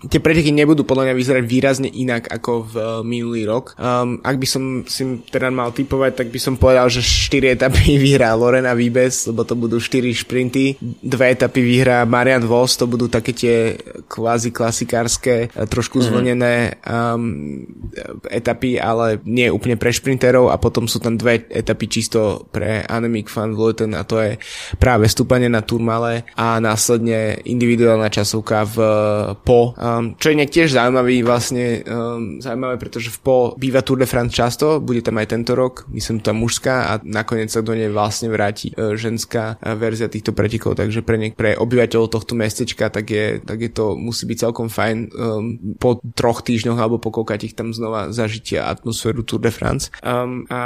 tie 0.09 0.21
preteky 0.21 0.53
nebudú 0.53 0.85
podľa 0.85 1.11
mňa 1.11 1.15
vyzerať 1.17 1.45
výrazne 1.47 1.89
inak 1.89 2.29
ako 2.29 2.53
v 2.69 2.75
minulý 3.07 3.49
rok. 3.49 3.73
Um, 3.79 4.21
ak 4.21 4.37
by 4.37 4.47
som 4.47 4.63
si 4.97 5.05
teda 5.29 5.53
mal 5.53 5.77
typovať, 5.77 6.25
tak 6.25 6.29
by 6.33 6.41
som 6.41 6.57
povedal, 6.57 6.89
že 6.89 7.05
4 7.05 7.61
etapy 7.61 7.97
vyhrá 8.05 8.33
Lorena 8.33 8.73
Vibes, 8.73 9.29
lebo 9.29 9.45
to 9.45 9.53
budú 9.53 9.77
4 9.77 10.09
šprinty, 10.17 10.81
dve 10.81 11.37
etapy 11.37 11.61
vyhrá 11.61 12.09
Marian 12.09 12.49
Vos, 12.49 12.81
to 12.81 12.89
budú 12.89 13.13
také 13.13 13.37
tie 13.37 13.77
kvázi 14.09 14.57
klasikárske, 14.57 15.53
trošku 15.53 16.01
mm-hmm. 16.01 16.09
zvlnené 16.09 16.55
um, 16.89 17.67
etapy, 18.33 18.81
ale 18.81 19.21
nie 19.29 19.53
úplne 19.53 19.77
pre 19.77 19.93
šprinterov. 19.93 20.49
A 20.49 20.57
potom 20.57 20.89
sú 20.89 21.03
tam 21.03 21.19
dve 21.21 21.45
etapy 21.51 21.91
čisto 21.91 22.49
pre 22.49 22.87
Annemiek 22.87 23.29
van 23.29 23.53
Vleuten 23.53 23.93
a 23.93 24.07
to 24.07 24.23
je 24.23 24.41
práve 24.81 25.11
stúpanie 25.11 25.51
na 25.51 25.61
Turmale 25.61 26.25
a 26.39 26.57
následne 26.63 27.43
individuálna 27.45 28.09
časovka 28.09 28.65
v 28.65 28.77
Po, 29.43 29.75
um, 29.75 30.15
čo 30.17 30.33
je 30.33 30.47
tiež 30.47 30.79
zaujímavý 30.79 31.27
vlastne 31.27 31.83
um, 31.83 32.39
zaujímavé, 32.39 32.79
pretože 32.79 33.11
v 33.11 33.19
Po 33.21 33.37
býva 33.59 33.83
Tour 33.83 34.01
de 34.01 34.09
France 34.09 34.33
často, 34.33 34.79
bude 34.87 35.03
tam 35.03 35.19
aj 35.19 35.35
tento 35.35 35.59
rok, 35.59 35.91
myslím 35.91 36.23
tá 36.23 36.31
mužská 36.31 36.95
a 36.95 37.03
nakoniec 37.03 37.51
sa 37.51 37.61
do 37.61 37.75
nej 37.75 37.91
vlastne 37.91 38.31
vráti 38.31 38.71
uh, 38.79 38.95
ženská 38.95 39.59
uh, 39.59 39.75
verzia 39.75 40.07
týchto 40.07 40.31
pretekov, 40.31 40.79
takže 40.79 41.03
pre, 41.03 41.19
ne, 41.19 41.29
pre 41.35 41.59
obyvateľov 41.59 42.15
tohto 42.15 42.39
mestečka 42.39 42.89
tak 42.89 43.11
je, 43.11 43.43
tak 43.43 43.59
je 43.59 43.71
to 43.75 43.99
musí 43.99 44.25
byť 44.31 44.39
celkom 44.47 44.71
fajn 44.71 44.97
um, 45.11 45.59
po 45.83 45.99
troch 46.15 46.47
týždňoch 46.47 46.79
alebo 46.79 47.03
po 47.03 47.11
ich 47.43 47.59
tam 47.59 47.75
znova 47.75 48.15
zažitia 48.15 48.71
atmosféru 48.71 49.27
Tour 49.27 49.43
de 49.43 49.51
France. 49.51 49.91
Um, 50.05 50.47
a 50.47 50.61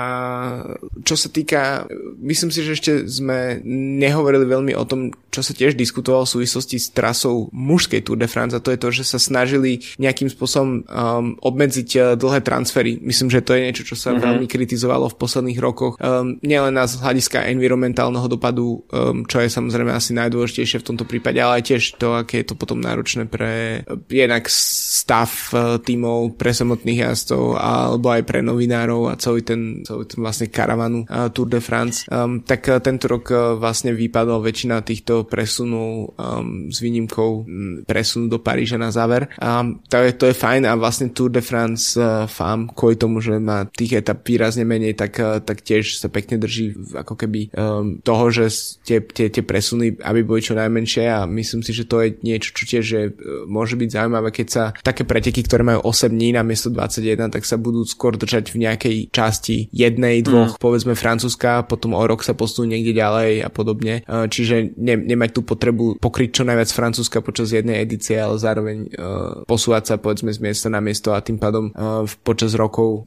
čo 1.07 1.17
sa 1.17 1.33
týka, 1.33 1.89
myslím 2.21 2.51
si, 2.53 2.61
že 2.61 2.77
ešte 2.77 2.93
sme 3.09 3.63
nehovorili 3.99 4.45
veľmi 4.45 4.73
o 4.77 4.85
tom, 4.85 5.15
čo 5.31 5.41
sa 5.41 5.57
tiež 5.57 5.79
diskutovalo 5.79 6.27
v 6.27 6.35
súvislosti 6.43 6.77
s 6.77 6.93
trasou 6.93 7.49
mužskej 7.55 8.05
Tour 8.05 8.19
de 8.21 8.29
France 8.29 8.53
a 8.53 8.61
to 8.61 8.75
je 8.75 8.79
to, 8.83 8.89
že 8.93 9.05
sa 9.07 9.19
snažili 9.23 9.81
nejakým 9.97 10.29
spôsobom 10.29 10.85
um, 10.85 11.39
obmedziť 11.41 11.89
uh, 11.97 12.05
dlhé 12.19 12.43
transfery. 12.43 12.99
Myslím, 13.01 13.31
že 13.31 13.41
to 13.41 13.55
je 13.57 13.65
niečo, 13.65 13.87
čo 13.87 13.97
sa 13.97 14.10
mm-hmm. 14.17 14.27
veľmi 14.27 14.47
kritizovalo 14.51 15.07
v 15.13 15.19
posledných 15.21 15.61
rokoch. 15.61 15.95
Um, 16.01 16.41
nielen 16.43 16.75
na 16.75 16.89
z 16.89 16.99
hľadiska 16.99 17.47
environmentálneho 17.51 18.27
dopadu, 18.27 18.83
um, 18.91 19.23
čo 19.29 19.43
je 19.43 19.53
samozrejme 19.53 19.93
asi 19.93 20.17
najdôležitejšie 20.17 20.81
v 20.81 20.87
tomto 20.87 21.05
prípade, 21.07 21.39
ale 21.39 21.61
aj 21.61 21.65
tiež 21.71 21.83
to, 22.01 22.17
aké 22.17 22.43
je 22.43 22.53
to 22.53 22.55
potom 22.59 22.81
náročné 22.81 23.29
pre 23.31 23.85
uh, 23.85 24.01
jednak 24.09 24.49
stav 24.51 25.31
uh, 25.53 25.79
tímov, 25.81 26.35
pre 26.37 26.51
samotných 26.51 27.07
jazdcov 27.07 27.61
alebo 27.61 28.11
aj 28.11 28.23
pre 28.27 28.41
novinárov 28.41 29.13
a 29.13 29.19
celý 29.21 29.45
ten, 29.45 29.83
celý 29.87 30.07
ten 30.09 30.21
vlastne 30.21 30.49
karavanu 30.51 31.07
uh, 31.07 31.29
Tour 31.31 31.49
de 31.49 31.61
France. 31.61 32.07
Um, 32.09 32.43
tak 32.43 32.67
uh, 32.67 32.81
tento 32.81 33.07
rok 33.07 33.25
uh, 33.31 33.55
vlastne 33.59 33.93
vypadol 33.95 34.41
väčšina 34.41 34.83
týchto 34.83 35.29
presunul 35.29 36.15
um, 36.17 36.73
s 36.73 36.81
výnimkou 36.81 37.31
um, 37.45 37.47
presunu 37.85 38.27
do 38.31 38.39
Paríža 38.41 38.81
na 38.81 38.91
záver. 38.91 39.29
Um, 39.39 39.83
to, 39.87 40.01
je, 40.01 40.17
to 40.17 40.25
je 40.31 40.35
fajn 40.35 40.67
a 40.67 40.75
vlastne 40.75 41.13
Tour 41.13 41.31
de 41.31 41.43
France 41.45 41.95
uh, 42.01 42.25
FAM 42.25 42.73
kvôli 42.73 42.97
tomu, 42.97 43.21
že 43.21 43.37
má 43.37 43.69
tých 43.69 44.00
etap 44.01 44.25
výrazne 44.25 44.65
menej, 44.65 44.97
tak, 44.97 45.13
uh, 45.21 45.39
tak 45.45 45.61
tiež 45.61 46.01
sa 46.01 46.09
pekne 46.09 46.41
drží 46.41 46.97
ako 46.97 47.15
keby 47.15 47.53
um, 47.53 48.01
toho, 48.01 48.33
že 48.33 48.49
tie, 48.85 48.99
tie, 49.05 49.29
tie 49.29 49.45
presuny, 49.45 50.01
aby 50.01 50.25
boli 50.25 50.41
čo 50.41 50.57
najmenšie 50.57 51.05
a 51.07 51.29
myslím 51.29 51.61
si, 51.61 51.77
že 51.77 51.85
to 51.85 52.01
je 52.01 52.17
niečo, 52.25 52.57
čo 52.57 52.65
tiež 52.65 52.85
je, 52.87 53.05
uh, 53.11 53.45
môže 53.45 53.77
byť 53.77 53.89
zaujímavé, 53.93 54.33
keď 54.33 54.47
sa 54.49 54.65
také 54.81 55.05
preteky, 55.05 55.45
ktoré 55.45 55.63
majú 55.67 55.85
8 55.85 56.11
dní 56.11 56.35
na 56.35 56.43
miesto 56.43 56.73
21, 56.73 57.31
tak 57.31 57.45
sa 57.45 57.61
budú 57.61 57.85
skôr 57.85 58.17
držať 58.17 58.55
v 58.55 58.67
nejakej 58.67 58.97
časti 59.13 59.69
jednej, 59.75 60.25
dvoch, 60.25 60.57
mm. 60.57 60.61
povedzme 60.63 60.95
Francúzska, 60.97 61.67
potom 61.67 61.93
o 61.93 62.03
rok 62.07 62.25
sa 62.25 62.33
posunú 62.33 62.73
niekde 62.73 62.97
ďalej 62.97 63.45
a 63.45 63.49
podobne. 63.53 64.03
Uh, 64.07 64.31
čiže 64.31 64.73
ne, 64.79 64.97
nemať 64.97 65.37
tú 65.37 65.41
potrebu 65.45 66.01
pokryť 66.01 66.41
čo 66.41 66.43
najviac 66.47 66.71
Francúzska 66.71 67.19
počas 67.21 67.51
jednej 67.53 67.83
edície, 67.83 68.17
ale 68.17 68.39
zároveň 68.41 68.79
uh, 68.95 69.43
posúvať 69.45 69.83
sa 69.91 69.95
povedzme 70.01 70.31
z 70.31 70.41
miesta 70.41 70.71
na 70.71 70.79
miesto 70.79 71.13
a 71.13 71.21
tým 71.21 71.37
pádom 71.37 71.75
uh, 71.75 72.07
počas 72.23 72.55
rokov 72.55 73.05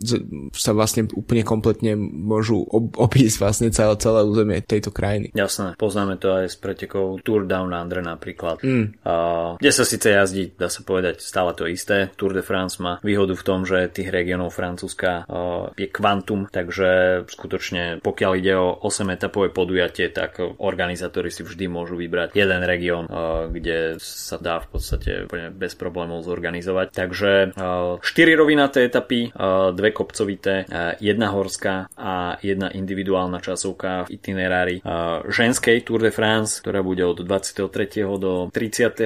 sa 0.51 0.75
vlastne 0.75 0.82
úplne 1.15 1.43
kompletne 1.45 1.95
môžu 1.97 2.63
ob, 2.67 2.93
obísť 2.99 3.37
vlastne 3.39 3.67
celé, 3.71 3.95
celé 3.99 4.21
územie 4.23 4.59
tejto 4.59 4.91
krajiny. 4.91 5.31
Jasné, 5.33 5.75
poznáme 5.79 6.19
to 6.19 6.33
aj 6.33 6.51
s 6.51 6.57
pretekou 6.59 7.19
Tour 7.23 7.47
Down 7.47 7.71
Under 7.71 8.03
napríklad, 8.03 8.59
mm. 8.63 9.03
uh, 9.03 9.59
kde 9.59 9.71
sa 9.71 9.83
síce 9.87 10.11
jazdí, 10.11 10.53
dá 10.55 10.67
sa 10.67 10.83
povedať, 10.83 11.23
stále 11.23 11.53
to 11.55 11.67
isté. 11.69 12.11
Tour 12.15 12.35
de 12.35 12.43
France 12.43 12.79
má 12.79 12.99
výhodu 13.01 13.33
v 13.33 13.45
tom, 13.45 13.63
že 13.63 13.91
tých 13.91 14.09
regiónov 14.11 14.53
Francúzska 14.53 15.25
uh, 15.25 15.71
je 15.75 15.87
kvantum, 15.89 16.47
takže 16.51 17.23
skutočne 17.29 18.03
pokiaľ 18.03 18.31
ide 18.39 18.53
o 18.59 18.75
8 18.83 19.15
etapové 19.15 19.49
podujatie, 19.49 20.11
tak 20.11 20.41
organizátori 20.59 21.31
si 21.31 21.41
vždy 21.41 21.65
môžu 21.71 21.95
vybrať 21.95 22.35
jeden 22.35 22.61
región, 22.63 23.05
kde 23.49 23.97
sa 23.99 24.35
dá 24.37 24.59
v 24.59 24.67
podstate 24.75 25.25
úplne 25.25 25.49
bez 25.53 25.73
problémov 25.79 26.25
zorganizovať. 26.25 26.91
Takže 26.91 27.31
4 27.55 28.01
eh, 28.03 28.35
rovinaté 28.35 28.85
etapy, 28.85 29.31
dve 29.73 29.89
kopcovité, 29.95 30.67
jedna 30.97 31.29
horská 31.29 31.87
a 31.93 32.41
jedna 32.41 32.73
individuálna 32.73 33.39
časovka 33.39 34.09
v 34.09 34.17
itinerári 34.17 34.75
ženskej 35.29 35.85
Tour 35.85 36.03
de 36.03 36.11
France, 36.11 36.59
ktorá 36.59 36.81
bude 36.81 37.05
od 37.05 37.21
23. 37.21 37.69
do 38.17 38.49
30. 38.49 39.05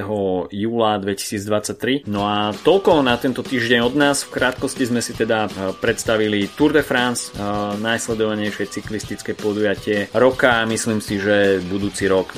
júla 0.51 0.91
2023. 0.97 2.07
No 2.07 2.25
a 2.25 2.55
toľko 2.55 3.03
na 3.03 3.19
tento 3.19 3.43
týždeň 3.43 3.79
od 3.83 3.95
nás. 3.99 4.23
V 4.23 4.33
krátkosti 4.37 4.87
sme 4.87 5.03
si 5.03 5.11
teda 5.11 5.51
predstavili 5.83 6.47
Tour 6.47 6.71
de 6.71 6.83
France, 6.83 7.35
najsledovanejšie 7.77 8.65
cyklistické 8.71 9.35
podujatie 9.35 10.09
roka. 10.15 10.63
Myslím 10.65 11.03
si, 11.03 11.19
že 11.19 11.59
budúci 11.67 12.07
rok 12.07 12.33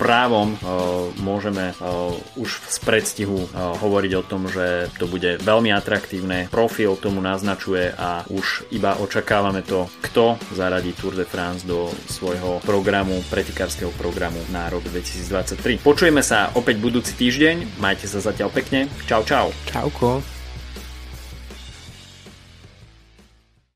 právom 0.00 0.56
môžeme 1.20 1.76
už 2.38 2.50
z 2.66 2.78
predstihu 2.80 3.44
hovoriť 3.54 4.12
o 4.16 4.26
tom, 4.26 4.48
že 4.48 4.88
to 4.96 5.04
bude 5.04 5.42
veľmi 5.44 5.70
atraktívne. 5.74 6.48
Profil 6.48 6.96
tomu 6.96 7.20
naznačuje 7.20 7.92
a 7.94 8.24
už 8.30 8.69
iba 8.70 8.98
očakávame 8.98 9.62
to, 9.66 9.86
kto 10.10 10.38
zaradí 10.54 10.94
Tour 10.94 11.14
de 11.14 11.26
France 11.26 11.66
do 11.66 11.90
svojho 12.06 12.62
programu, 12.62 13.18
pretikárskeho 13.28 13.90
programu 13.98 14.38
na 14.54 14.70
rok 14.70 14.86
2023. 14.88 15.82
Počujeme 15.82 16.22
sa 16.22 16.54
opäť 16.54 16.78
budúci 16.78 17.12
týždeň, 17.18 17.82
majte 17.82 18.06
sa 18.06 18.22
zatiaľ 18.22 18.50
pekne, 18.54 18.86
čau 19.06 19.22
čau. 19.26 19.50
Čauko. 19.68 20.39